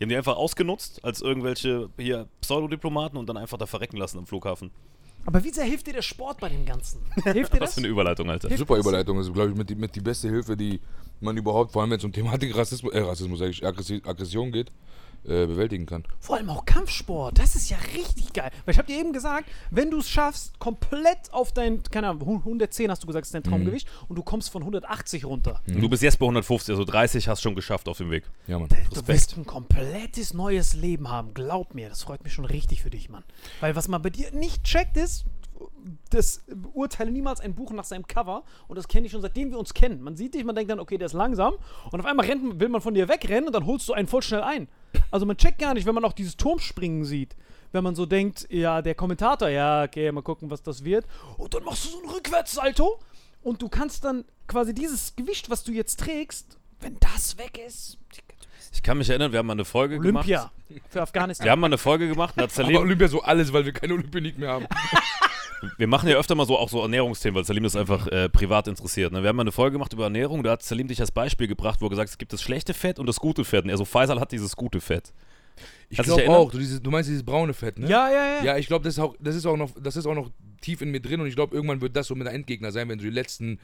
[0.00, 4.18] Die haben die einfach ausgenutzt als irgendwelche hier Pseudodiplomaten und dann einfach da verrecken lassen
[4.18, 4.70] am Flughafen.
[5.26, 7.02] Aber wie sehr hilft dir der Sport bei dem Ganzen?
[7.24, 7.74] Hilft dir Was das?
[7.74, 8.48] für eine Überleitung, Alter.
[8.48, 8.86] Hilft Super das?
[8.86, 9.18] Überleitung.
[9.18, 10.80] Das ist, glaube ich, mit die, mit die beste Hilfe, die
[11.20, 14.50] man überhaupt, vor allem wenn es um Thematik Rassismus, äh, Rassismus, sag ich, Aggressi- Aggression
[14.50, 14.72] geht,
[15.24, 16.04] äh, bewältigen kann.
[16.18, 17.38] Vor allem auch Kampfsport.
[17.38, 18.50] Das ist ja richtig geil.
[18.64, 22.38] Weil ich habe dir eben gesagt, wenn du es schaffst, komplett auf dein, keine Ahnung,
[22.38, 25.60] 110 hast du gesagt, ist dein Traumgewicht und du kommst von 180 runter.
[25.68, 28.24] Und du bist jetzt bei 150, also 30 hast schon geschafft auf dem Weg.
[28.46, 28.68] Ja, Mann.
[28.92, 31.34] Du wirst ein komplettes neues Leben haben.
[31.34, 33.24] Glaub mir, das freut mich schon richtig für dich, Mann.
[33.60, 35.24] Weil was man bei dir nicht checkt ist,
[36.10, 39.58] das beurteile niemals ein Buch nach seinem Cover und das kenne ich schon seitdem wir
[39.58, 40.00] uns kennen.
[40.00, 41.54] Man sieht dich, man denkt dann, okay, der ist langsam
[41.90, 44.22] und auf einmal rennt, will man von dir wegrennen und dann holst du einen voll
[44.22, 44.68] schnell ein.
[45.10, 47.36] Also man checkt gar nicht, wenn man auch dieses Turmspringen sieht.
[47.72, 51.04] Wenn man so denkt, ja, der Kommentator, ja, okay, mal gucken, was das wird.
[51.36, 52.98] Und dann machst du so ein Rückwärtssalto
[53.42, 57.98] und du kannst dann quasi dieses Gewicht, was du jetzt trägst, wenn das weg ist,
[58.72, 60.90] Ich kann mich erinnern, wir haben mal eine Folge Olympia gemacht.
[60.90, 61.44] für Afghanistan.
[61.44, 63.94] Wir haben mal eine Folge gemacht, da hat Aber Olympia so alles, weil wir keine
[63.94, 64.66] Olympionik mehr haben.
[65.78, 68.68] wir machen ja öfter mal so auch so Ernährungsthemen, weil Salim das einfach äh, privat
[68.68, 69.12] interessiert.
[69.12, 69.22] Ne?
[69.22, 71.80] Wir haben mal eine Folge gemacht über Ernährung, da hat Salim dich als Beispiel gebracht,
[71.80, 73.64] wo er gesagt hat, es gibt das schlechte Fett und das gute Fett.
[73.64, 75.12] Und er so, Faisal hat dieses gute Fett.
[75.90, 76.50] Ich du glaube auch.
[76.50, 77.88] Du, dieses, du meinst dieses braune Fett, ne?
[77.88, 78.44] ja, ja, ja.
[78.44, 80.30] Ja, ich glaube, das, ist auch- das, ist auch noch- das ist auch noch
[80.62, 82.88] tief in mir drin und ich glaube, irgendwann wird das so mit der Endgegner sein,
[82.88, 83.58] wenn so die letzten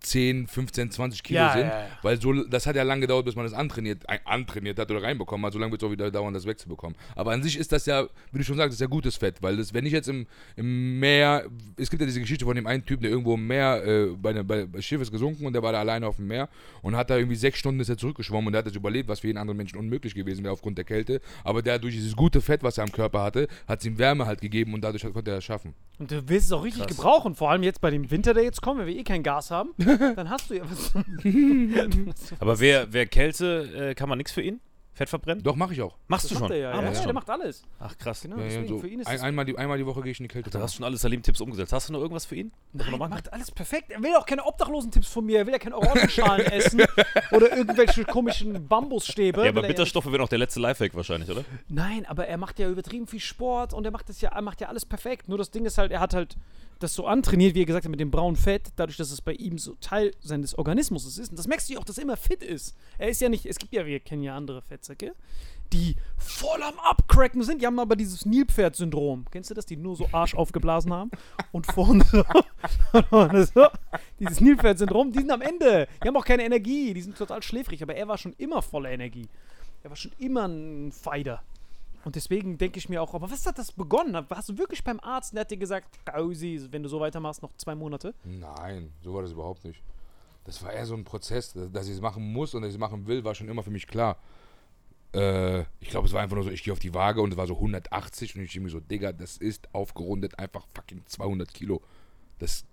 [0.00, 1.62] 10, 15, 20 Kilo Ja, sind.
[1.62, 1.86] ja, ja.
[2.02, 5.44] Weil so, das hat ja lange gedauert, bis man das antrainiert, antrainiert hat oder reinbekommen
[5.46, 5.52] hat.
[5.52, 6.96] So lange wird es auch wieder dauern, das wegzubekommen.
[7.16, 9.42] Aber an sich ist das ja, wie du schon sagst, das ist ja gutes Fett.
[9.42, 11.44] Weil das, wenn ich jetzt im, im Meer,
[11.76, 14.30] es gibt ja diese Geschichte von dem einen Typen, der irgendwo im Meer, äh, bei,
[14.30, 16.48] einem- bei, bei Schiff ist gesunken und der war da alleine auf dem Meer
[16.82, 19.20] und hat da irgendwie sechs Stunden ist er zurückgeschwommen und der hat das überlebt, was
[19.20, 21.20] für jeden anderen Menschen unmöglich gewesen wäre aufgrund der Kälte.
[21.44, 24.26] Aber der durch dieses gute Fett, was er am Körper hatte, hat es ihm Wärme
[24.26, 25.74] halt gegeben und dadurch konnte er das schaffen.
[25.98, 28.62] Und du willst es auch richtig gebrauchen, vor allem jetzt bei dem Winter, der jetzt
[28.62, 29.70] kommt, wenn wir eh kein Gas haben.
[30.16, 30.92] dann hast du ja was.
[32.40, 34.60] Aber wer, wer Kälte, äh, kann man nichts für ihn?
[34.98, 35.44] Fett verbrennen?
[35.44, 35.96] Doch, mache ich auch.
[36.08, 36.56] Machst Das du macht schon?
[36.56, 36.70] er ja.
[36.72, 37.62] Ah, ja, machst ja, der macht alles.
[37.78, 38.22] Ach, krass.
[38.22, 40.18] Genau, Ja, so für ihn ist ein, es einmal, die, einmal die Woche gehe ich
[40.18, 40.50] in die Kälte.
[40.50, 41.72] Da hast du schon alle Salim-Tipps umgesetzt.
[41.72, 42.50] Hast du noch irgendwas für ihn?
[42.72, 43.10] Nein, machen?
[43.10, 43.92] macht alles perfekt.
[43.92, 45.38] Er will auch keine Obdachlosen-Tipps von mir.
[45.38, 46.82] Er will ja keine Orangenschalen essen
[47.30, 49.44] oder irgendwelche komischen Bambusstäbe.
[49.44, 51.44] Ja, aber er Bitterstoffe wäre noch der letzte Lifehack wahrscheinlich, oder?
[51.68, 54.60] Nein, aber er macht ja übertrieben viel Sport und er macht das ja, er macht
[54.60, 55.28] ja alles perfekt.
[55.28, 56.36] Nur das Ding ist halt, er hat halt
[56.78, 59.32] das so antrainiert, wie er gesagt hat, mit dem braunen Fett, dadurch, dass es bei
[59.32, 61.30] ihm so Teil seines Organismus ist.
[61.30, 62.76] Und das merkst du ja auch, dass er immer fit ist.
[62.98, 65.14] Er ist ja nicht, es gibt ja, wir kennen ja andere Fettsäcke,
[65.72, 67.60] die voll am Abcracken sind.
[67.60, 69.26] Die haben aber dieses Nilpferd-Syndrom.
[69.30, 69.66] Kennst du das?
[69.66, 71.10] Die nur so Arsch aufgeblasen haben
[71.52, 73.66] und vorne so.
[74.18, 75.88] Dieses Nilpferd-Syndrom, die sind am Ende.
[76.02, 77.82] Die haben auch keine Energie, die sind total schläfrig.
[77.82, 79.28] Aber er war schon immer voller Energie.
[79.82, 81.42] Er war schon immer ein Fighter.
[82.08, 84.16] Und deswegen denke ich mir auch, aber was hat das begonnen?
[84.30, 87.52] Hast du wirklich beim Arzt, der hat dir gesagt, Kausi, wenn du so weitermachst, noch
[87.58, 88.14] zwei Monate?
[88.24, 89.82] Nein, so war das überhaupt nicht.
[90.44, 92.80] Das war eher so ein Prozess, dass ich es machen muss und dass ich es
[92.80, 94.16] machen will, war schon immer für mich klar.
[95.12, 97.36] Äh, ich glaube, es war einfach nur so, ich gehe auf die Waage und es
[97.36, 101.52] war so 180 und ich denke mir so, Digga, das ist aufgerundet einfach fucking 200
[101.52, 101.82] Kilo.
[102.38, 102.64] Das,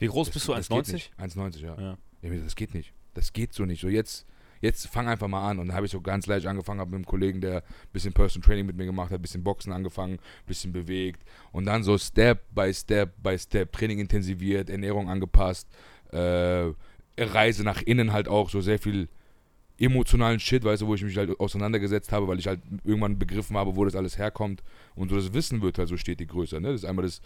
[0.00, 0.52] Wie groß das bist du?
[0.52, 0.92] das geht 1,90?
[0.92, 1.12] nicht.
[1.18, 1.80] 1,90, ja.
[1.80, 1.98] Ja.
[2.20, 2.92] Ich mir, Das geht nicht.
[3.14, 3.80] Das geht so nicht.
[3.80, 4.26] So jetzt,
[4.62, 5.58] jetzt fang einfach mal an.
[5.58, 8.14] Und dann habe ich so ganz leicht angefangen, habe mit einem Kollegen, der ein bisschen
[8.14, 11.22] Personal Training mit mir gemacht hat, ein bisschen Boxen angefangen, ein bisschen bewegt.
[11.50, 15.68] Und dann so Step by Step by Step, Training intensiviert, Ernährung angepasst,
[16.12, 16.70] äh,
[17.18, 19.08] Reise nach innen halt auch, so sehr viel
[19.82, 23.56] emotionalen Shit, weißt du, wo ich mich halt auseinandergesetzt habe, weil ich halt irgendwann begriffen
[23.56, 24.62] habe, wo das alles herkommt.
[24.94, 26.60] Und so das Wissen wird halt so stetig größer.
[26.60, 26.68] Ne?
[26.68, 27.20] Das ist einmal das,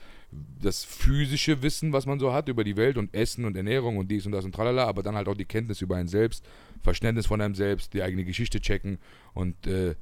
[0.62, 4.10] das physische Wissen, was man so hat über die Welt und Essen und Ernährung und
[4.10, 6.44] dies und das und tralala, aber dann halt auch die Kenntnis über einen selbst,
[6.82, 8.98] Verständnis von einem selbst, die eigene Geschichte checken
[9.34, 9.94] und äh,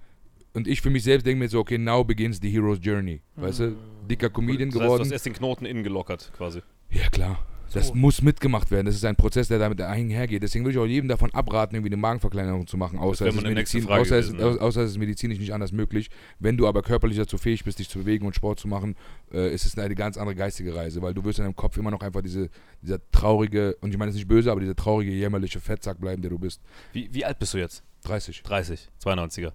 [0.57, 3.21] und ich für mich selbst denke mir so, okay, now begins the hero's journey.
[3.35, 3.77] Weißt du,
[4.09, 5.01] dicker Comedian Das heißt, du geworden.
[5.03, 6.63] hast erst den Knoten innen gelockert, quasi.
[6.91, 7.45] Ja, klar.
[7.73, 8.87] Das muss mitgemacht werden.
[8.87, 10.43] Das ist ein Prozess, der damit einhergeht.
[10.43, 13.43] Deswegen würde ich auch jedem davon abraten, irgendwie eine Magenverkleinerung zu machen, außer, es ist,
[13.43, 14.61] Medizin, außer, es, gewesen, ja.
[14.61, 16.11] außer es ist medizinisch nicht anders möglich.
[16.39, 18.97] Wenn du aber körperlich dazu fähig bist, dich zu bewegen und Sport zu machen,
[19.33, 21.91] äh, ist es eine ganz andere geistige Reise, weil du wirst in deinem Kopf immer
[21.91, 22.51] noch einfach diese,
[22.83, 26.31] dieser traurige, und ich meine es nicht böse, aber dieser traurige, jämmerliche Fettsack bleiben, der
[26.31, 26.61] du bist.
[26.93, 27.83] Wie, wie alt bist du jetzt?
[28.05, 28.43] 30.
[28.43, 29.53] 30, 92er.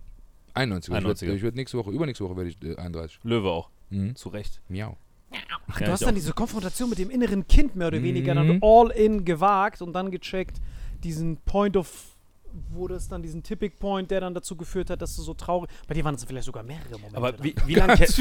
[0.54, 0.94] 91.
[0.94, 1.14] 91er.
[1.14, 3.20] Ich werde werd nächste Woche, übernächste Woche werde ich äh, 31.
[3.24, 3.70] Löwe auch.
[3.90, 4.16] Mhm.
[4.16, 4.62] Zu Recht.
[4.68, 4.98] Miau.
[5.72, 6.14] Ach, Ja, du hast dann auch.
[6.14, 8.60] diese Konfrontation mit dem inneren Kind mehr oder weniger dann Mhm.
[8.64, 10.60] all in gewagt und dann gecheckt,
[11.04, 12.16] diesen Point of,
[12.72, 15.70] wo das dann diesen Tipping Point, der dann dazu geführt hat, dass du so traurig.
[15.88, 17.16] Bei dir waren es vielleicht sogar mehrere Momente.
[17.16, 18.18] Aber wie, wie lange kennt,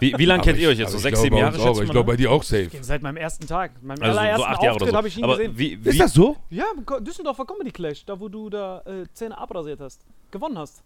[0.00, 0.92] wie, wie lang kennt ihr ich- euch jetzt?
[0.92, 1.80] So sechs, sieben Jahre, auch.
[1.82, 2.68] Ich glaube, bei dir auch safe.
[2.82, 5.20] Seit meinem ersten Tag, meinem Also so allerersten acht Jahre Auftritt oder habe ich so.
[5.20, 5.58] ihn Aber gesehen.
[5.58, 6.36] wie, wie, Ist das so?
[6.50, 6.64] Ja,
[7.00, 10.04] Düsseldorfer Comedy Clash, da wo du da äh, Zähne abrasiert hast.
[10.30, 10.82] Gewonnen hast.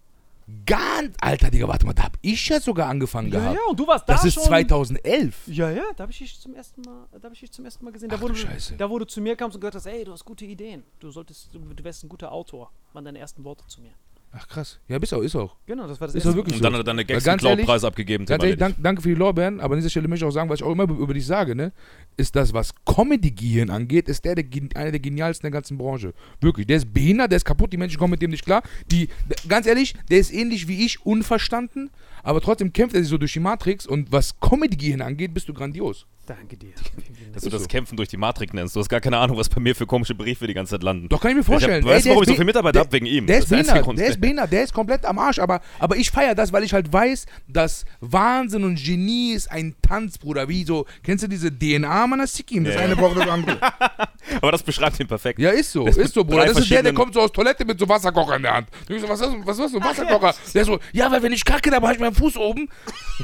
[0.65, 3.55] Ganz, Alter, Digga, warte mal, da hab ich ja sogar angefangen Ja, gehabt.
[3.55, 4.43] ja, und du warst da das ist schon.
[4.43, 5.47] 2011.
[5.47, 7.91] Ja, ja, da habe ich dich zum ersten Mal, da ich dich zum ersten Mal
[7.91, 8.09] gesehen.
[8.09, 8.75] Da Ach du, Scheiße.
[8.77, 10.83] da wo du zu mir kamst und gesagt hast, ey, du hast gute Ideen.
[10.99, 12.71] Du solltest, du, du wärst ein guter Autor.
[12.93, 13.91] Waren deine ersten Worte zu mir.
[14.37, 14.79] Ach krass.
[14.89, 15.55] Ja, bist auch, ist auch.
[15.65, 16.63] Genau, das war das Ist erste doch wirklich Und so.
[16.65, 18.25] dann hat er deine Gags ganz den ehrlich- Cloud-Preis abgegeben.
[18.25, 20.49] Ganz ehrlich, dank, danke für die Lorbeeren, aber an dieser Stelle möchte ich auch sagen,
[20.49, 21.71] was ich auch immer über dich sage, ne,
[22.17, 26.13] ist das, was Comedy-Gehirn angeht, ist der, der gen- einer der genialsten der ganzen Branche.
[26.41, 28.61] Wirklich, der ist behindert, der ist kaputt, die Menschen kommen mit dem nicht klar.
[28.91, 29.07] Die,
[29.47, 31.89] ganz ehrlich, der ist ähnlich wie ich, unverstanden,
[32.21, 35.53] aber trotzdem kämpft er sich so durch die Matrix und was Comedy-Gehirn angeht, bist du
[35.53, 36.07] grandios.
[36.25, 36.71] Danke dir.
[37.33, 37.67] Dass du Ist das.
[37.67, 38.75] Kämpfen durch die Matrix nennst.
[38.75, 41.07] Du hast gar keine Ahnung, was bei mir für komische Briefe die ganze Zeit landen.
[41.09, 41.81] Doch, kann ich mir vorstellen.
[41.81, 42.91] Ich hab, weißt du, der warum ich ist so viel be- Mitarbeiter der- habe?
[42.93, 43.27] Wegen ihm.
[43.27, 43.99] Der ist, Das der behindert, Grund.
[43.99, 46.73] der ist behindert, der ist komplett am Arsch, aber, aber ich feiere das, weil ich
[46.73, 50.47] halt weiß, dass Wahnsinn und Genie ist ein Tanz, Bruder.
[50.49, 52.63] Wie so, kennst du diese DNA, man, das Sikim?
[52.63, 53.59] Das Ja, eine braucht das andere.
[54.41, 55.37] Aber das beschreibt ihn perfekt.
[55.39, 56.45] Ja, ist so, Das ist so, Bruder.
[56.47, 58.67] Das ist der, der kommt so aus Toilette mit so Wasserkocher in der Hand.
[58.89, 60.33] Ich so, was ist, was ist so ein Wasserkocher?
[60.53, 62.67] Der so, ja, weil wenn ich kacke, dann habe ich meinen Fuß oben.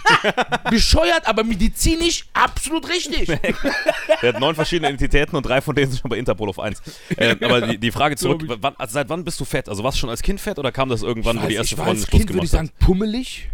[0.69, 3.27] Bescheuert, aber medizinisch absolut richtig.
[4.21, 6.82] Der hat neun verschiedene Identitäten und drei von denen sind schon bei Interpol auf eins.
[7.17, 9.67] Äh, aber die, die Frage zurück, wann, also seit wann bist du fett?
[9.69, 11.75] Also warst du schon als Kind fett oder kam das irgendwann, wo weiß, die erste
[11.75, 12.86] Freundin als Schluss Kind, würde ich gemacht sagen, hat?
[12.88, 13.49] pummelig.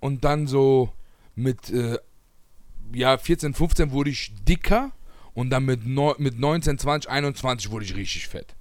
[0.00, 0.92] Und dann so
[1.34, 1.98] mit, äh,
[2.94, 4.92] ja, 14, 15 wurde ich dicker.
[5.34, 8.55] Und dann mit, neu- mit 19, 20, 21 wurde ich richtig fett.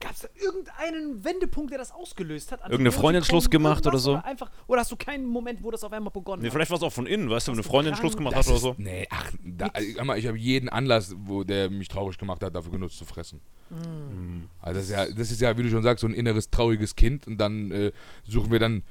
[0.00, 2.62] Gab es da irgendeinen Wendepunkt, der das ausgelöst hat?
[2.62, 4.14] An Irgendeine Freundin Schluss gemacht oder so?
[4.14, 6.54] einfach, oder hast du keinen Moment, wo das auf einmal begonnen Nee, hat?
[6.54, 7.94] vielleicht war es auch von innen, weißt du, wenn eine du Freundin?
[7.96, 8.74] Schluss gemacht hat oder so.
[8.78, 9.70] Nee, ach, da,
[10.02, 13.40] mal, ich habe jeden Anlass, wo der mich traurig gemacht hat, dafür genutzt zu fressen.
[13.68, 14.48] Hm.
[14.60, 16.96] Also das ist, ja, das ist ja, wie du schon sagst, so ein inneres trauriges
[16.96, 17.26] Kind.
[17.26, 17.92] Und dann äh,
[18.26, 18.82] suchen wir dann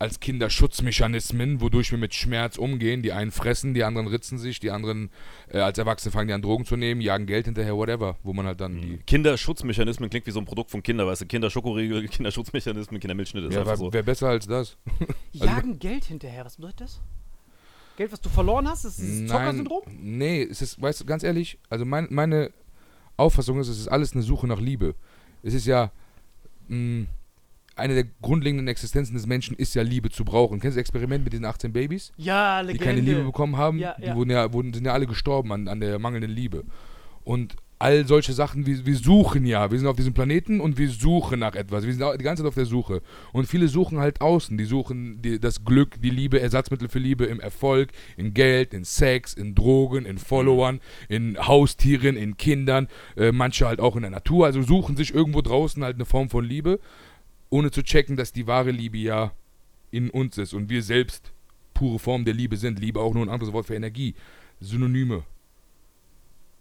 [0.00, 3.02] als Kinder Schutzmechanismen, wodurch wir mit Schmerz umgehen.
[3.02, 5.10] Die einen fressen, die anderen ritzen sich, die anderen
[5.48, 8.16] äh, als Erwachsene fangen die an Drogen zu nehmen, jagen Geld hinterher, whatever.
[8.22, 8.98] Wo man halt dann die...
[9.06, 13.60] Kinderschutzmechanismen klingt wie so ein Produkt von Kinder, weißt du, Kinderschokoriegel, Kinderschutzmechanismen, Kindermilchschnitte, ist Ja,
[13.60, 13.92] einfach wer, so.
[13.92, 14.76] wer besser als das?
[15.32, 17.00] Jagen Geld hinterher, was bedeutet das?
[17.96, 18.84] Geld, was du verloren hast?
[18.84, 19.82] Ist das dieses Nein, Zocker-Syndrom?
[20.00, 22.52] nee, es ist, weißt du, ganz ehrlich, also mein, meine,
[23.16, 24.94] Auffassung ist, es ist alles eine Suche nach Liebe.
[25.42, 25.90] Es ist ja
[26.68, 27.06] mh,
[27.78, 30.60] eine der grundlegenden Existenzen des Menschen ist ja Liebe zu brauchen.
[30.60, 32.84] Kennst du das Experiment mit diesen 18 Babys, Ja, die Legende.
[32.84, 33.78] keine Liebe bekommen haben?
[33.78, 34.16] Ja, die ja.
[34.16, 36.64] Wurden ja, wurden, sind ja alle gestorben an, an der mangelnden Liebe.
[37.24, 40.88] Und all solche Sachen, wir, wir suchen ja, wir sind auf diesem Planeten und wir
[40.88, 41.86] suchen nach etwas.
[41.86, 43.02] Wir sind die ganze Zeit auf der Suche.
[43.32, 44.58] Und viele suchen halt außen.
[44.58, 48.84] Die suchen die, das Glück, die Liebe, Ersatzmittel für Liebe im Erfolg, in Geld, in
[48.84, 52.88] Sex, in Drogen, in Followern, in Haustieren, in Kindern.
[53.16, 54.46] Äh, manche halt auch in der Natur.
[54.46, 56.80] Also suchen sich irgendwo draußen halt eine Form von Liebe,
[57.50, 59.32] ohne zu checken, dass die wahre Liebe ja
[59.90, 61.32] in uns ist und wir selbst
[61.74, 62.78] pure Form der Liebe sind.
[62.78, 64.14] Liebe auch nur ein anderes Wort für Energie.
[64.60, 65.22] Synonyme.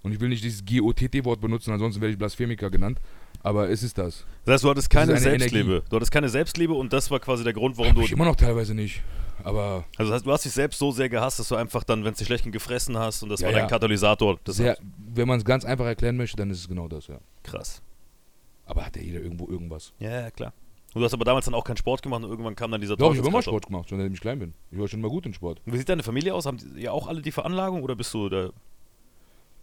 [0.03, 2.99] Und ich will nicht dieses G-O-T-T-Wort benutzen, ansonsten werde ich Blasphemiker genannt.
[3.43, 4.25] Aber es ist das.
[4.45, 5.69] Das heißt, du hattest keine Selbstliebe.
[5.71, 5.87] Energie.
[5.89, 8.01] Du hattest keine Selbstliebe und das war quasi der Grund, warum du.
[8.01, 9.01] Ich immer noch teilweise nicht.
[9.43, 12.03] Aber Also das heißt, du hast dich selbst so sehr gehasst, dass du einfach dann,
[12.03, 13.59] wenn es dir schlecht gefressen hast und das Ja, war ja.
[13.59, 14.39] dein Katalysator.
[14.43, 14.77] Das sehr,
[15.13, 17.19] wenn man es ganz einfach erklären möchte, dann ist es genau das, ja.
[17.43, 17.81] krass.
[18.65, 19.93] Aber hat ja jeder irgendwo irgendwas.
[19.99, 20.53] Ja, ja, klar.
[20.93, 22.95] Und du hast aber damals dann auch keinen Sport gemacht und irgendwann kam dann dieser
[22.97, 23.41] Doch, ich habe immer.
[23.41, 24.53] Sport gemacht, schon seitdem ich klein bin.
[24.71, 25.61] Ich war schon immer gut in Sport.
[25.65, 26.45] Und Wie sieht deine Familie aus?
[26.45, 28.49] Haben die ja auch alle die Veranlagung oder bist du da?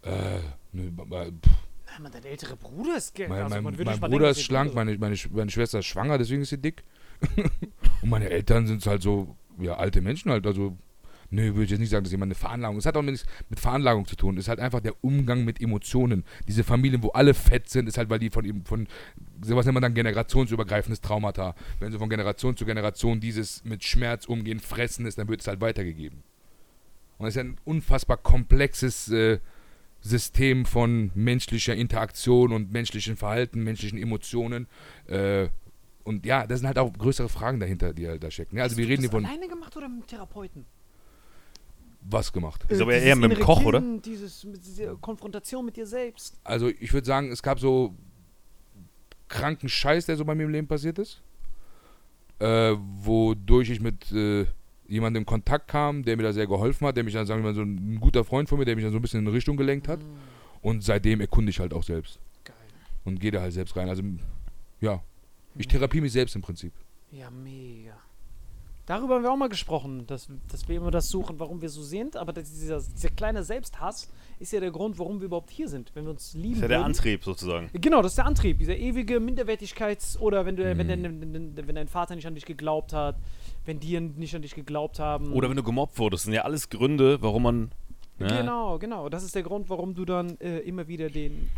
[0.03, 0.39] Äh,
[0.71, 1.51] ne, pff,
[1.99, 3.29] Mann, dein älterer Bruder ist Geld.
[3.29, 6.41] mein, also, mein, mein Bruder denken, ist schlank, meine, meine, meine Schwester ist schwanger, deswegen
[6.41, 6.83] ist sie dick.
[8.01, 10.45] Und meine Eltern sind halt so, ja, alte Menschen halt.
[10.45, 10.77] Also,
[11.29, 12.77] nö, würde ich jetzt nicht sagen, dass jemand eine Veranlagung.
[12.77, 14.37] Es hat auch nichts mit Veranlagung zu tun.
[14.37, 16.23] Es ist halt einfach der Umgang mit Emotionen.
[16.47, 18.87] Diese Familien, wo alle fett sind, ist halt, weil die von ihm, von,
[19.41, 21.55] sowas nennt man dann generationsübergreifendes Traumata.
[21.79, 25.47] Wenn so von Generation zu Generation dieses mit Schmerz umgehen, fressen ist, dann wird es
[25.47, 26.23] halt weitergegeben.
[27.17, 29.39] Und es ist ja ein unfassbar komplexes äh,
[30.01, 34.67] System von menschlicher Interaktion und menschlichen Verhalten, menschlichen Emotionen.
[35.07, 35.47] Äh,
[36.03, 38.57] und ja, das sind halt auch größere Fragen dahinter, die halt da stecken.
[38.57, 40.65] Ja, also wir Hast du reden hier das von alleine gemacht oder mit Therapeuten?
[42.09, 42.63] Was gemacht.
[42.69, 43.79] Ist aber Äh, dieses eher mit dem Koch, oder?
[43.79, 46.37] Kind, Dieses, mit dieser Konfrontation mit dir selbst.
[46.43, 47.93] Also ich würde sagen, es gab so
[49.27, 51.21] kranken Scheiß, der so bei mir im Leben passiert ist.
[52.39, 54.45] Äh, wodurch ich mit äh,
[54.87, 57.49] jemandem in Kontakt kam, der mir da sehr geholfen hat, der mich dann, sagen wir
[57.49, 59.27] mal, so ein, ein guter Freund von mir, der mich dann so ein bisschen in
[59.27, 59.99] eine Richtung gelenkt hat.
[60.61, 62.19] Und seitdem erkunde ich halt auch selbst.
[62.43, 62.55] Geil.
[63.03, 63.87] Und gehe da halt selbst rein.
[63.89, 64.03] Also
[64.81, 65.01] ja,
[65.57, 66.73] ich therapiere mich selbst im Prinzip.
[67.11, 67.95] Ja, mega.
[68.87, 71.81] Darüber haben wir auch mal gesprochen, dass, dass wir immer das suchen, warum wir so
[71.81, 72.15] sind.
[72.17, 75.89] Aber dieser, dieser kleine Selbsthass ist ja der Grund, warum wir überhaupt hier sind.
[75.95, 76.85] Wenn wir uns lieben Das ist ja der würden.
[76.85, 77.69] Antrieb sozusagen.
[77.73, 81.33] Genau, das ist der Antrieb, dieser ewige Minderwertigkeits- oder wenn, du, wenn, Mhm.
[81.55, 83.15] dein, wenn dein Vater nicht an dich geglaubt hat,
[83.65, 85.33] wenn die nicht an dich geglaubt haben.
[85.33, 86.21] Oder wenn du gemobbt wurdest.
[86.21, 87.71] Das sind ja alles Gründe, warum man.
[88.19, 89.09] Ja, Genau, genau.
[89.09, 91.49] Das ist der Grund, warum du dann äh, immer wieder den.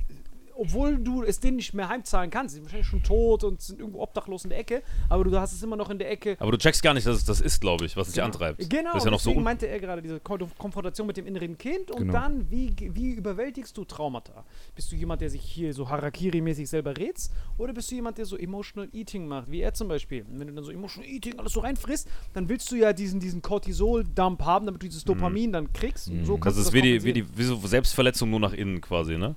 [0.57, 3.79] Obwohl du es denen nicht mehr heimzahlen kannst, sie sind wahrscheinlich schon tot und sind
[3.79, 6.35] irgendwo obdachlos in der Ecke, aber du hast es immer noch in der Ecke.
[6.39, 8.69] Aber du checkst gar nicht, dass es das ist, glaube ich, was dich antreibt.
[8.69, 11.17] Genau, Das ist ja noch so deswegen un meinte er gerade diese Kon Konfrontation mit
[11.17, 12.13] dem inneren Kind und Genau.
[12.13, 14.43] dann, wie, wie überwältigst du Traumata?
[14.75, 18.25] Bist du jemand, der sich hier so Harakiri-mäßig selber rätst oder bist du jemand, der
[18.25, 20.25] so Emotional Eating macht, wie er zum Beispiel?
[20.29, 23.41] Wenn du dann so Emotional Eating alles so reinfrisst, dann willst du ja diesen, diesen
[23.41, 26.07] Cortisol-Dump haben, damit du dieses Dopamin dann kriegst.
[26.09, 29.17] Und so Das ist wie die, wie die wie so Selbstverletzung nur nach innen quasi,
[29.17, 29.35] ne?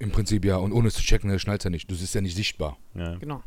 [0.00, 0.56] Im Prinzip ja.
[0.56, 1.90] Und ohne es zu checken, das schnallt ja nicht.
[1.90, 2.76] Das ist ja nicht sichtbar.
[2.94, 3.16] Ja.
[3.16, 3.42] Genau.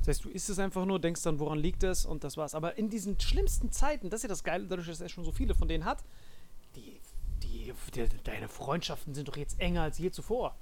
[0.00, 2.56] Das heißt, du isst es einfach nur, denkst dann, woran liegt es und das war's.
[2.56, 5.30] Aber in diesen schlimmsten Zeiten, das ist ja das Geile, dadurch, dass er schon so
[5.30, 6.02] viele von denen hat,
[6.74, 7.00] die,
[7.44, 10.56] die, die, deine Freundschaften sind doch jetzt enger als je zuvor.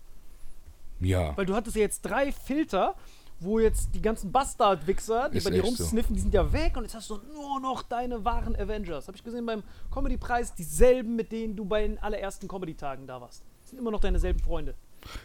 [1.01, 1.35] Ja.
[1.39, 2.95] Weil du hattest ja jetzt drei Filter,
[3.39, 5.85] wo jetzt die ganzen Bastard-Wichser, die Ist bei dir echt so.
[5.85, 9.09] rumsniffen, die sind ja weg und jetzt hast du nur noch deine wahren Avengers.
[9.09, 13.43] Habe ich gesehen beim Comedy-Preis, dieselben, mit denen du bei den allerersten Comedy-Tagen da warst.
[13.63, 14.75] Das sind immer noch deine selben Freunde.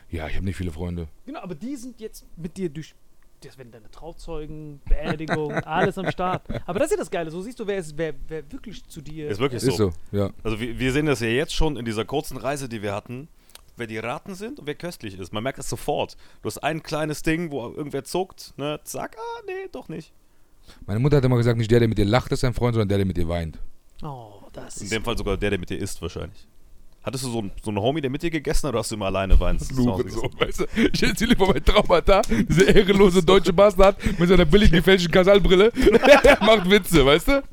[0.09, 1.07] Ja, ich habe nicht viele Freunde.
[1.25, 2.95] Genau, aber die sind jetzt mit dir durch.
[3.41, 6.43] Das werden deine Trauzeugen, Beerdigung, alles am Start.
[6.65, 7.29] Aber das ist ja das Geile.
[7.29, 9.29] So siehst du, wer, ist, wer, wer wirklich zu dir.
[9.29, 9.91] Ist wirklich Ist so.
[10.11, 10.31] so, ja.
[10.43, 13.27] Also wir, wir sehen das ja jetzt schon in dieser kurzen Reise, die wir hatten,
[13.77, 15.33] wer die Raten sind und wer köstlich ist.
[15.33, 16.15] Man merkt das sofort.
[16.41, 20.13] Du hast ein kleines Ding, wo irgendwer zuckt, ne, zack, ah, nee, doch nicht.
[20.87, 22.87] Meine Mutter hat immer gesagt, nicht der, der mit dir lacht, ist dein Freund, sondern
[22.89, 23.59] der, der mit dir weint.
[24.01, 24.93] Oh, das In ist.
[24.93, 26.47] dem Fall sogar der, der mit dir isst wahrscheinlich.
[27.05, 28.95] Hattest du so, einen- so einen Homie, der mit dir gegessen hat, oder hast du
[28.95, 30.65] immer alleine Hause so, weißt du?
[30.91, 35.71] Ich erzähle lieber mein Traumata, dieser ehrenlose deutsche Bastard mit seiner billigen gefälschten Kasalbrille
[36.41, 37.43] macht Witze, weißt du?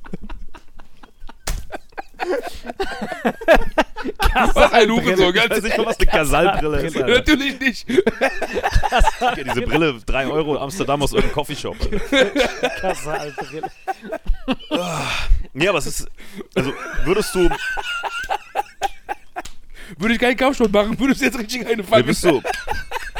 [4.54, 6.96] Was ein Hurensohn, Ich weiß ganz nicht was eine Kasallbrille ist.
[6.96, 7.08] Alter.
[7.14, 7.86] Natürlich nicht.
[7.90, 11.76] Ja, diese Brille, 3 Euro in Amsterdam aus irgendeinem Coffeeshop.
[15.52, 16.08] Nee, aber es ist.
[16.54, 16.72] Also,
[17.04, 17.48] würdest du.
[19.98, 22.06] Würde ich keinen Kampfsport machen, würdest du jetzt richtig eine Nee, fangen.
[22.06, 22.42] bist, du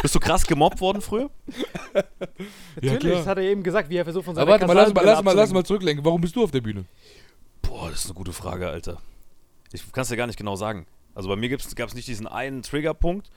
[0.03, 1.31] bist du krass gemobbt worden früher?
[2.75, 3.15] Natürlich, klar.
[3.17, 5.05] das hat er eben gesagt, wie er versucht von seiner Aber warte mal, lass mal,
[5.05, 6.05] lass mal, lass mal zurücklenken.
[6.05, 6.85] Warum bist du auf der Bühne?
[7.63, 8.99] Boah, das ist eine gute Frage, Alter.
[9.73, 10.87] Ich kann es dir gar nicht genau sagen.
[11.15, 13.31] Also bei mir gab es nicht diesen einen Triggerpunkt.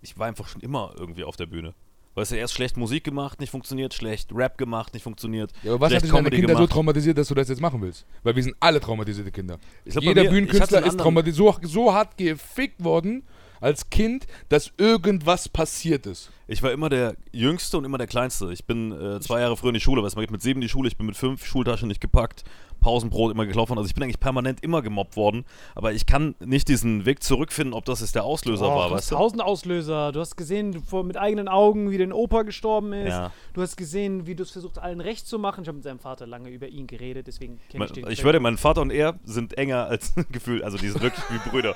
[0.00, 1.74] Ich war einfach schon immer irgendwie auf der Bühne.
[2.20, 5.52] Weißt du, erst schlecht Musik gemacht, nicht funktioniert, schlecht Rap gemacht, nicht funktioniert.
[5.62, 6.72] Ja, aber was hat dich deine Kinder so gemacht.
[6.72, 8.04] traumatisiert, dass du das jetzt machen willst?
[8.22, 9.58] Weil wir sind alle traumatisierte Kinder.
[9.86, 13.22] Ich glaub, Jeder mir- Bühnenkünstler ist traumatisiert, so, so hart gefickt worden
[13.62, 16.30] als Kind, dass irgendwas passiert ist.
[16.46, 18.52] Ich war immer der Jüngste und immer der Kleinste.
[18.52, 20.58] Ich bin äh, zwei Jahre früher in die Schule, weißt du, man geht mit sieben
[20.58, 22.44] in die Schule, ich bin mit fünf Schultaschen nicht gepackt,
[22.80, 23.78] Pausenbrot immer geklaut worden.
[23.78, 27.74] Also ich bin eigentlich permanent immer gemobbt worden, aber ich kann nicht diesen Weg zurückfinden,
[27.74, 29.14] ob das jetzt der Auslöser Oh, war, du hast weißt du?
[29.16, 30.12] tausend Auslöser.
[30.12, 33.10] Du hast gesehen du- vor- mit eigenen Augen, wie dein Opa gestorben ist.
[33.10, 33.32] Ja.
[33.54, 35.62] Du hast gesehen, wie du es versucht, allen recht zu machen.
[35.62, 38.10] Ich habe mit seinem Vater lange über ihn geredet, deswegen kenne ich den.
[38.10, 41.50] Ich würde, mein Vater und er sind enger als Gefühl, also die sind wirklich wie
[41.50, 41.74] Brüder.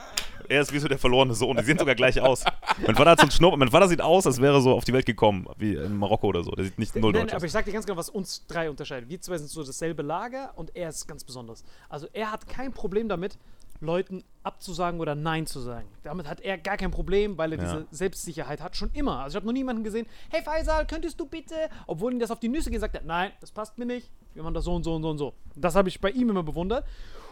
[0.48, 2.44] Er ist wie so der verlorene Sohn, die sehen sogar gleich aus.
[2.86, 4.84] Mein Vater hat so einen Schnurr, mein Vater sieht aus, als wäre er so auf
[4.84, 6.50] die Welt gekommen, wie in Marokko oder so.
[6.52, 7.42] Der sieht nicht null Nein, aber aus.
[7.44, 9.08] ich sag dir ganz genau, was uns drei unterscheidet.
[9.08, 11.64] Wir zwei sind so dasselbe Lager und er ist ganz besonders.
[11.88, 13.38] Also er hat kein Problem damit,
[13.80, 15.88] Leuten abzusagen oder Nein zu sagen.
[16.04, 17.64] Damit hat er gar kein Problem, weil er Ja.
[17.64, 19.18] diese Selbstsicherheit hat, schon immer.
[19.18, 21.54] Also ich habe noch niemanden gesehen, hey Faisal, könntest du bitte,
[21.86, 24.42] obwohl ihm das auf die Nüsse geht, sagt er, nein, das passt mir nicht, wir
[24.42, 25.34] machen das so und so und so und so.
[25.56, 26.86] Das habe ich bei ihm immer bewundert.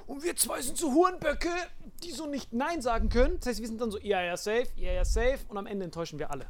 [0.06, 1.48] Und wir zwei sind so Hurenböcke,
[2.02, 3.36] die so nicht Nein sagen können.
[3.38, 5.84] Das heißt, wir sind dann so, ja, ja, safe, ja, ja, safe und am Ende
[5.84, 6.46] enttäuschen wir alle.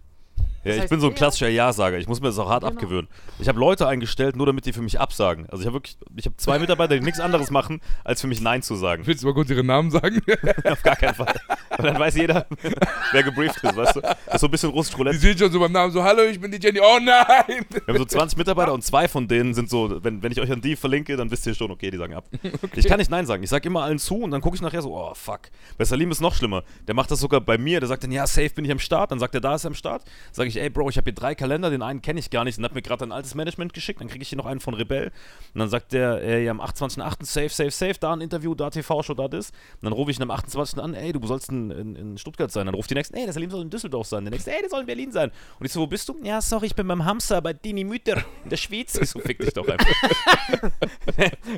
[0.65, 1.99] Ja, Das ich heißt, bin so ein er- klassischer Ja-Sager.
[1.99, 2.75] Ich muss mir das auch hart Genau.
[2.75, 3.09] abgewöhnen.
[3.41, 5.47] Ich habe Leute eingestellt, nur damit die für mich absagen.
[5.51, 8.41] Also ich habe wirklich, ich habe zwei Mitarbeiter, die nichts anderes machen, als für mich
[8.41, 9.07] Nein zu sagen.
[9.07, 10.21] Willst du mal kurz ihren Namen sagen?
[10.65, 11.35] Auf gar keinen Fall.
[11.79, 12.47] Und dann weiß jeder,
[13.13, 14.01] wer gebrieft ist, weißt du?
[14.03, 15.19] Das ist so ein bisschen russisch Die Roulette.
[15.19, 16.81] sehen schon so beim Namen so, hallo, ich bin die Jenny.
[16.81, 17.65] Oh nein!
[17.71, 20.53] Wir haben so 20 Mitarbeiter und zwei von denen sind so, wenn, wenn ich euch
[20.53, 22.25] an die verlinke, dann wisst ihr schon, okay, die sagen ab.
[22.77, 23.43] Ich kann nicht Nein sagen.
[23.43, 25.41] Ich sage immer allen zu und dann gucke ich nachher so, oh fuck.
[25.79, 26.63] Bei Salim ist noch schlimmer.
[26.87, 27.81] Der macht das sogar bei mir.
[27.81, 29.11] Der sagt dann, ja, safe bin ich am Start.
[29.11, 30.03] Dann sagt er, da ist er am Start.
[30.31, 32.59] Sage ich, ey Bro, ich habe hier drei Kalender, den einen kenne ich gar nicht
[32.59, 34.01] und hat mir gerade ein altes Management geschickt.
[34.01, 35.13] Dann kriege ich hier noch einen von Rebell.
[35.55, 37.25] Und dann sagt der, ey, am 28.08.
[37.25, 39.51] safe, safe, safe, da ein Interview, da TV-Show, da das.
[39.51, 40.79] Und dann rufe ich ihn am 28.
[40.79, 42.67] an, ey, du sollst in, in, in Stuttgart sein.
[42.67, 44.25] Dann ruft die nächste, ey, der Salim soll in Düsseldorf sein.
[44.25, 45.31] Der nächste, ey, der soll in Berlin sein.
[45.59, 46.17] Und ich so, wo bist du?
[46.23, 48.99] Ja, sorry, ich bin beim Hamster bei Dini Mütter in der Schweiz.
[49.01, 49.87] Ich so, fick dich doch einfach.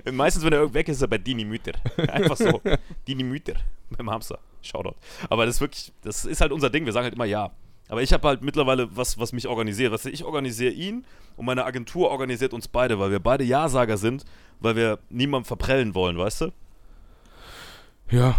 [0.13, 1.73] Meistens, wenn er irgendwo weg ist, ist er bei Dini Mütter.
[2.09, 2.61] Einfach so.
[3.07, 3.55] Dini Mütter
[3.91, 4.39] beim Hamster.
[4.63, 4.97] Shoutout.
[5.29, 6.85] Aber das ist wirklich, das ist halt unser Ding.
[6.85, 7.51] Wir sagen halt immer ja.
[7.95, 9.93] Aber ich habe halt mittlerweile was, was mich organisiert.
[9.93, 11.05] Weißt du, ich organisiere ihn
[11.37, 14.25] und meine Agentur organisiert uns beide, weil wir beide Ja-Sager sind,
[14.59, 16.53] weil wir niemandem verprellen wollen, weißt du?
[18.11, 18.35] Ja.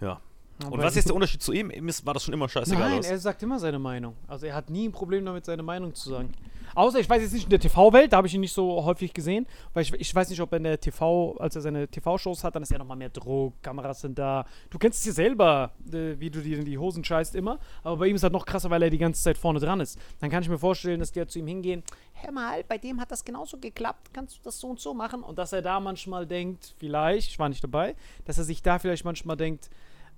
[0.00, 0.20] Ja.
[0.64, 1.70] Und Aber- was ist jetzt der Unterschied zu ihm?
[1.70, 2.90] Ihm ist, war das schon immer scheißegal.
[2.90, 3.06] Nein, was?
[3.06, 4.16] er sagt immer seine Meinung.
[4.26, 6.32] Also er hat nie ein Problem damit, seine Meinung zu sagen.
[6.74, 9.14] Außer, ich weiß jetzt nicht in der TV-Welt, da habe ich ihn nicht so häufig
[9.14, 12.42] gesehen, weil ich, ich weiß nicht, ob er in der TV, als er seine TV-Shows
[12.42, 14.44] hat, dann ist ja nochmal mehr Druck, Kameras sind da.
[14.70, 17.98] Du kennst es ja selber, äh, wie du dir in die Hosen scheißt immer, aber
[17.98, 19.98] bei ihm ist halt noch krasser, weil er die ganze Zeit vorne dran ist.
[20.20, 23.00] Dann kann ich mir vorstellen, dass die halt zu ihm hingehen, hör mal, bei dem
[23.00, 25.22] hat das genauso geklappt, kannst du das so und so machen?
[25.22, 27.94] Und dass er da manchmal denkt, vielleicht, ich war nicht dabei,
[28.24, 29.70] dass er sich da vielleicht manchmal denkt,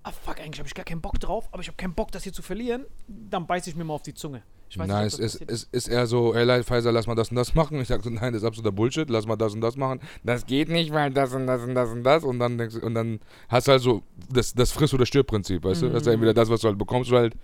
[0.02, 2.22] ah fuck, eigentlich habe ich gar keinen Bock drauf, aber ich habe keinen Bock, das
[2.22, 4.42] hier zu verlieren, dann beiße ich mir mal auf die Zunge.
[4.68, 7.30] Ich weiß nein, nicht, es ist, es ist eher so, ey, Pfizer, lass mal das
[7.30, 7.80] und das machen.
[7.80, 10.00] Ich sag so, nein, das ist absoluter Bullshit, lass mal das und das machen.
[10.24, 12.24] Das geht nicht, weil das und das und das und das.
[12.24, 15.62] Und dann, denkst, du- und dann hast du halt so das, das Friss- oder Stirb-Prinzip,
[15.64, 15.90] weißt du?
[15.90, 17.34] Das ist entweder das, was du halt bekommst, oder halt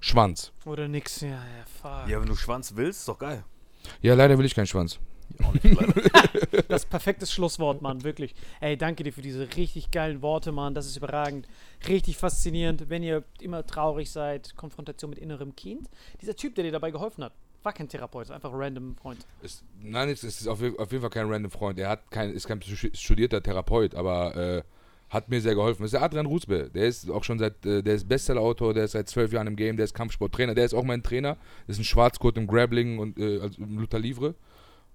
[0.00, 0.52] Schwanz.
[0.64, 1.38] Oder nix, ja, ja,
[1.80, 2.08] fuck.
[2.08, 3.44] Ja, wenn du Schwanz willst, ist doch geil.
[4.02, 4.98] Ja, leider will ich keinen Schwanz.
[6.68, 8.34] Das perfekte Schlusswort, Mann, wirklich.
[8.60, 10.74] Ey, danke dir für diese richtig geilen Worte, Mann.
[10.74, 11.48] Das ist überragend.
[11.86, 12.88] Richtig faszinierend.
[12.88, 15.88] Wenn ihr immer traurig seid, Konfrontation mit innerem Kind.
[16.20, 19.26] Dieser Typ, der dir dabei geholfen hat, war kein Therapeut, einfach ein random Freund.
[19.42, 21.78] Ist, nein, es ist auf, auf jeden Fall kein random Freund.
[21.78, 24.62] Er hat kein, ist kein studierter Therapeut, aber äh,
[25.10, 25.82] hat mir sehr geholfen.
[25.82, 26.70] Das ist der Adrian Rusbe.
[26.74, 29.56] Der ist auch schon seit, äh, der ist Bestseller-Autor, der ist seit zwölf Jahren im
[29.56, 31.36] Game, der ist Kampfsporttrainer, der ist auch mein Trainer.
[31.66, 34.34] Das ist ein Schwarzgurt im Grappling und äh, also im Luther Livre.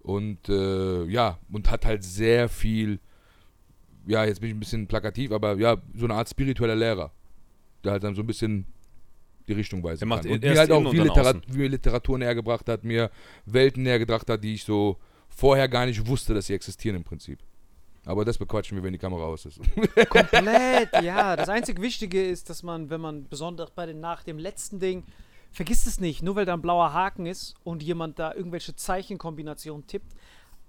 [0.04, 3.00] Und äh, ja, und hat halt sehr viel,
[4.06, 7.12] ja, jetzt bin ich ein bisschen plakativ, aber ja, so eine Art spiritueller Lehrer.
[7.84, 8.66] Der halt dann so ein bisschen
[9.48, 10.28] die Richtung weisen kann.
[10.28, 13.12] Und mir halt auch viel, Literat Literatur näher gebracht hat, mir
[13.46, 14.98] Welten näher gebracht hat, die ich so
[15.30, 17.40] vorher gar nicht wusste, dass sie existieren im Prinzip.
[18.06, 19.60] Aber das bequatschen wir, wenn die Kamera aus ist.
[20.10, 21.36] Komplett, ja.
[21.38, 25.04] Das einzig Wichtige ist, dass man, wenn man besonders bei den nach dem letzten Ding,
[25.54, 29.88] vergisst es nicht, nur weil da ein blauer Haken ist und jemand da irgendwelche Zeichenkombinationen
[29.88, 30.14] tippt,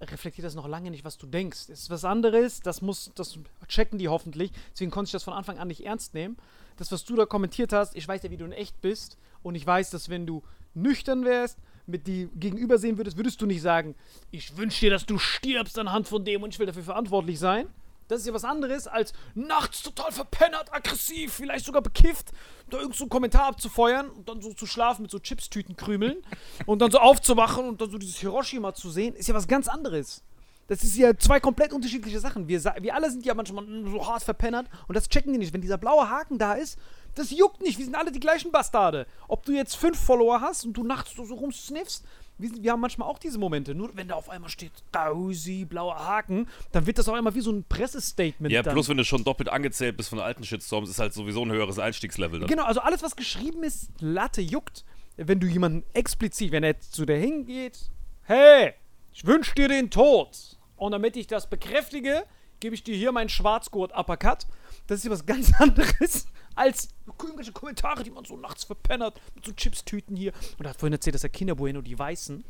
[0.01, 1.71] reflektiert das noch lange nicht, was du denkst.
[1.71, 4.53] Es ist was anderes, das muss, das checken die hoffentlich.
[4.73, 6.37] Deswegen konnte ich das von Anfang an nicht ernst nehmen.
[6.77, 9.17] Das, was du da kommentiert hast, ich weiß ja, wie du in echt bist.
[9.43, 10.43] Und ich weiß, dass wenn du
[10.75, 13.95] nüchtern wärst, mit die gegenüber sehen würdest, würdest du nicht sagen,
[14.31, 17.69] ich wünsche dir, dass du stirbst anhand von dem und ich will dafür verantwortlich sein.
[18.09, 22.33] Das ist ja was anderes, als nachts total verpennert, aggressiv, vielleicht sogar bekifft,
[22.71, 26.19] da irgend so Kommentar abzufeuern und dann so zu schlafen mit so Chipstüten krümeln
[26.67, 29.69] und dann so aufzuwachen und dann so dieses Hiroshima zu sehen, ist ja was ganz
[29.69, 30.23] anderes.
[30.67, 32.49] Das ist ja zwei komplett unterschiedliche Sachen.
[32.49, 35.53] Wir, wir alle sind ja manchmal so hart verpennert und das checken die nicht.
[35.53, 36.79] Wenn dieser blaue Haken da ist,
[37.15, 37.79] das juckt nicht.
[37.79, 39.07] Wir sind alle die gleichen Bastarde.
[39.29, 42.05] Ob du jetzt fünf Follower hast und du nachts so, so rumsniffst,
[42.39, 43.75] wir, sind, wir haben manchmal auch diese Momente.
[43.75, 47.41] Nur wenn da auf einmal steht, Dausi, blauer Haken, dann wird das auch immer wie
[47.41, 48.53] so ein Pressestatement.
[48.53, 48.75] Ja, dann.
[48.75, 51.79] plus wenn du schon doppelt angezählt bist von alten Shitstorms, ist halt sowieso ein höheres
[51.79, 52.41] Einstiegslevel.
[52.41, 52.49] Dann.
[52.49, 54.85] Genau, also alles, was geschrieben ist, Latte juckt.
[55.17, 57.79] Wenn du jemanden explizit, wenn er jetzt zu dir hingeht,
[58.23, 58.73] hey,
[59.13, 60.54] ich wünsche dir den Tod.
[60.77, 62.25] Und damit ich das bekräftige,
[62.61, 64.47] gebe ich dir hier meinen Schwarzgurt-Uppercut.
[64.87, 69.45] Das ist ja was ganz anderes als irgendwelche Kommentare, die man so nachts verpennert mit
[69.45, 70.33] so Chipstüten hier.
[70.59, 72.45] Und er hat vorhin erzählt, dass der Kinderbueno, die Weißen,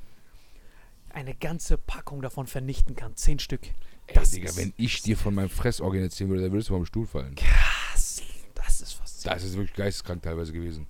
[1.11, 3.17] eine ganze Packung davon vernichten kann.
[3.17, 3.63] Zehn Stück.
[4.13, 7.07] Das Digga, wenn ich dir von meinem Fressorgan erzählen würde, dann würdest du vom Stuhl
[7.07, 7.35] fallen.
[7.35, 8.23] krass.
[8.55, 9.37] Das ist faszinierend.
[9.41, 10.87] Das ist wirklich geisteskrank teilweise gewesen.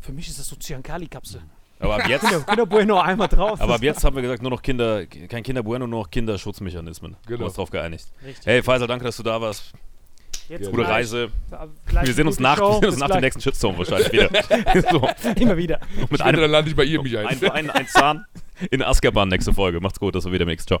[0.00, 1.42] Für mich ist das so Cyankali-Kapsel.
[1.82, 3.60] Aber ab jetzt, Kinder, Kinderbueno einmal drauf.
[3.60, 7.16] aber ab jetzt haben wir gesagt, nur noch Kinder, kein Kinder Bueno, nur noch Kinderschutzmechanismen.
[7.26, 7.38] Genau.
[7.40, 8.06] Haben uns drauf geeinigt.
[8.24, 8.46] Richtig.
[8.46, 9.72] Hey Faisal, danke, dass du da warst.
[10.48, 11.30] Jetzt Gute gleich- Reise.
[11.86, 12.80] gleich Wir sehen uns nach, Show.
[12.82, 14.28] wir sehen uns nach dem nächsten Shitstorm wahrscheinlich wieder.
[14.90, 15.08] so,
[15.40, 15.80] Immer wieder.
[15.96, 17.26] mit Später einem dann lande ich bei ihr mich ein.
[17.26, 18.24] ein, ein, ein Zahn
[18.70, 19.80] in Azkaban nächste Folge.
[19.80, 20.66] Macht's gut, das war wieder Mix.
[20.66, 20.80] Ciao.